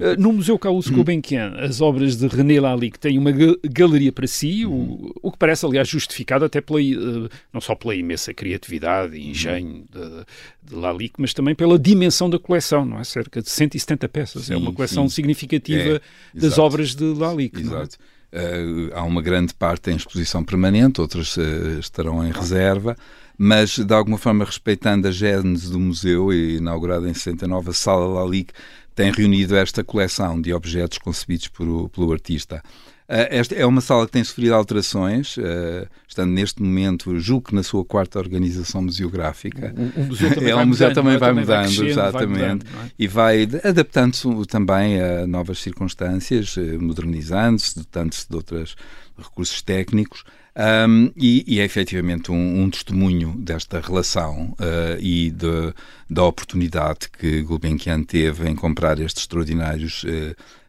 Eh, 0.00 0.16
no 0.16 0.32
Museu 0.32 0.58
Carlos 0.58 0.88
Gulbenkian, 0.88 1.54
as 1.58 1.80
obras 1.80 2.16
de 2.16 2.26
René 2.26 2.60
Lalique 2.60 2.98
têm 2.98 3.18
uma 3.18 3.30
galeria 3.64 4.10
para 4.10 4.26
si, 4.26 4.64
o 4.66 4.95
o, 5.22 5.30
que 5.30 5.38
parece, 5.38 5.64
aliás, 5.66 5.88
justificado 5.88 6.44
até 6.44 6.60
pela, 6.60 6.80
uh, 6.80 7.28
não 7.52 7.60
só 7.60 7.74
pela 7.74 7.94
imensa 7.94 8.32
criatividade 8.32 9.16
e 9.16 9.30
engenho 9.30 9.84
de, 9.90 10.70
de 10.70 10.74
Lalique, 10.74 11.20
mas 11.20 11.34
também 11.34 11.54
pela 11.54 11.78
dimensão 11.78 12.28
da 12.30 12.38
coleção, 12.38 12.84
não 12.84 12.98
é? 12.98 13.04
Cerca 13.04 13.42
de 13.42 13.50
170 13.50 14.08
peças. 14.08 14.46
Sim, 14.46 14.54
é 14.54 14.56
uma 14.56 14.72
coleção 14.72 15.08
sim. 15.08 15.16
significativa 15.16 16.00
é, 16.34 16.38
das 16.38 16.58
obras 16.58 16.94
de 16.94 17.04
Lalique. 17.04 17.58
É? 17.58 17.62
Exato. 17.62 17.96
É? 18.32 18.62
Uh, 18.62 18.90
há 18.94 19.02
uma 19.02 19.22
grande 19.22 19.54
parte 19.54 19.90
em 19.90 19.96
exposição 19.96 20.44
permanente, 20.44 21.00
outras 21.00 21.36
uh, 21.36 21.78
estarão 21.78 22.26
em 22.26 22.32
reserva, 22.32 22.96
mas 23.38 23.78
de 23.78 23.94
alguma 23.94 24.18
forma 24.18 24.44
respeitando 24.44 25.08
a 25.08 25.10
gênese 25.10 25.70
do 25.70 25.78
museu, 25.78 26.32
inaugurada 26.32 27.08
em 27.08 27.14
69, 27.14 27.70
a 27.70 27.72
Sala 27.72 28.06
Lalique 28.06 28.52
tem 28.96 29.12
reunido 29.12 29.54
esta 29.54 29.84
coleção 29.84 30.40
de 30.40 30.52
objetos 30.52 30.98
concebidos 30.98 31.48
por, 31.48 31.88
pelo 31.90 32.12
artista. 32.12 32.62
Uh, 33.08 33.28
esta 33.30 33.54
é 33.54 33.64
uma 33.64 33.80
sala 33.80 34.04
que 34.04 34.10
tem 34.10 34.24
sofrido 34.24 34.52
alterações, 34.52 35.36
uh, 35.36 35.86
estando 36.08 36.32
neste 36.32 36.60
momento, 36.60 37.16
julgo 37.20 37.50
que 37.50 37.54
na 37.54 37.62
sua 37.62 37.84
quarta 37.84 38.18
organização 38.18 38.82
museográfica. 38.82 39.72
O, 39.96 40.00
o 40.00 40.06
museu 40.06 40.34
também 40.34 40.50
é, 40.50 40.54
vai 40.54 40.64
o 40.64 40.66
museu 40.66 40.88
mudando, 40.88 40.94
também 41.04 41.18
vai 41.18 41.28
Também 41.28 41.44
vai 41.44 41.56
mudando, 41.62 41.76
crescendo, 41.76 41.94
vai 41.94 42.08
exatamente. 42.08 42.40
mudando, 42.40 42.64
é? 42.64 42.90
E 42.98 43.06
vai 43.06 43.48
adaptando-se 43.62 44.46
também 44.48 45.00
a 45.00 45.26
novas 45.26 45.60
circunstâncias, 45.60 46.56
eh, 46.58 46.78
modernizando-se, 46.78 47.76
dotando-se 47.76 48.28
de 48.28 48.34
outros 48.34 48.76
recursos 49.16 49.62
técnicos. 49.62 50.24
Um, 50.56 51.12
e, 51.14 51.44
e, 51.46 51.60
é 51.60 51.64
efetivamente 51.64 52.32
um, 52.32 52.62
um 52.62 52.70
testemunho 52.70 53.34
desta 53.36 53.78
relação 53.78 54.54
uh, 54.58 54.98
e 54.98 55.30
de, 55.30 55.74
da 56.08 56.24
oportunidade 56.24 57.10
que 57.10 57.42
Gulbenkian 57.42 58.02
teve 58.04 58.48
em 58.48 58.54
comprar 58.54 58.98
estes 58.98 59.24
extraordinários 59.24 60.02
uh, 60.04 60.08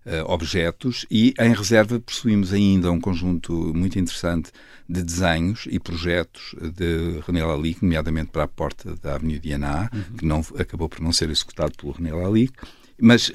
uh, 0.06 0.30
objetos 0.30 1.06
e 1.10 1.34
em 1.40 1.54
reserva 1.54 2.02
possuímos 2.02 2.52
ainda 2.52 2.92
um 2.92 3.00
conjunto 3.00 3.54
muito 3.74 3.98
interessante 3.98 4.52
de 4.90 5.02
desenhos 5.02 5.66
e 5.70 5.80
projetos 5.80 6.54
de 6.76 7.22
René 7.26 7.46
Lalique, 7.46 7.86
nomeadamente 7.86 8.32
para 8.32 8.44
a 8.44 8.48
porta 8.48 8.94
da 9.02 9.16
Avenida 9.16 9.40
Diana, 9.40 9.90
uhum. 9.94 10.18
que 10.18 10.26
não, 10.26 10.42
acabou 10.60 10.90
por 10.90 11.00
não 11.00 11.14
ser 11.14 11.30
executado 11.30 11.72
pelo 11.78 11.94
René 11.94 12.12
Lalique, 12.12 12.58
mas 13.00 13.32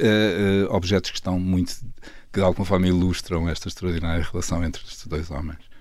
objetos 0.70 1.10
que 1.10 1.18
estão 1.18 1.38
muito, 1.38 1.76
que 2.32 2.40
de 2.40 2.42
alguma 2.42 2.64
forma 2.64 2.88
ilustram 2.88 3.48
esta 3.48 3.68
extraordinária 3.68 4.26
relação 4.30 4.64
entre 4.64 4.82
estes 4.82 5.06
dois 5.06 5.30
homens. 5.30 5.71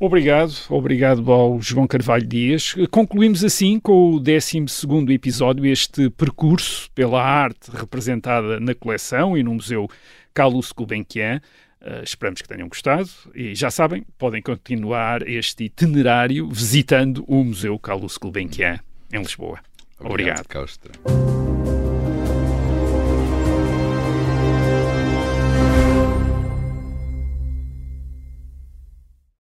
Obrigado, 0.00 0.52
obrigado 0.68 1.32
ao 1.32 1.60
João 1.60 1.86
Carvalho 1.86 2.26
Dias. 2.26 2.74
Concluímos 2.88 3.42
assim 3.42 3.80
com 3.80 4.14
o 4.14 4.20
12 4.20 4.64
episódio, 5.12 5.66
este 5.66 6.08
percurso 6.10 6.88
pela 6.94 7.22
arte 7.22 7.70
representada 7.72 8.60
na 8.60 8.74
coleção 8.74 9.36
e 9.36 9.42
no 9.42 9.54
Museu 9.54 9.88
Carlos 10.32 10.70
Gulbenkian. 10.70 11.40
Uh, 11.80 12.02
esperamos 12.02 12.42
que 12.42 12.48
tenham 12.48 12.68
gostado 12.68 13.08
e 13.34 13.54
já 13.54 13.70
sabem, 13.70 14.04
podem 14.18 14.42
continuar 14.42 15.26
este 15.28 15.64
itinerário 15.64 16.48
visitando 16.48 17.24
o 17.26 17.42
Museu 17.42 17.78
Carlos 17.78 18.16
Gulbenkian 18.18 18.78
em 19.12 19.18
Lisboa. 19.18 19.58
Obrigado. 20.00 20.44
Obrigado. 20.44 21.37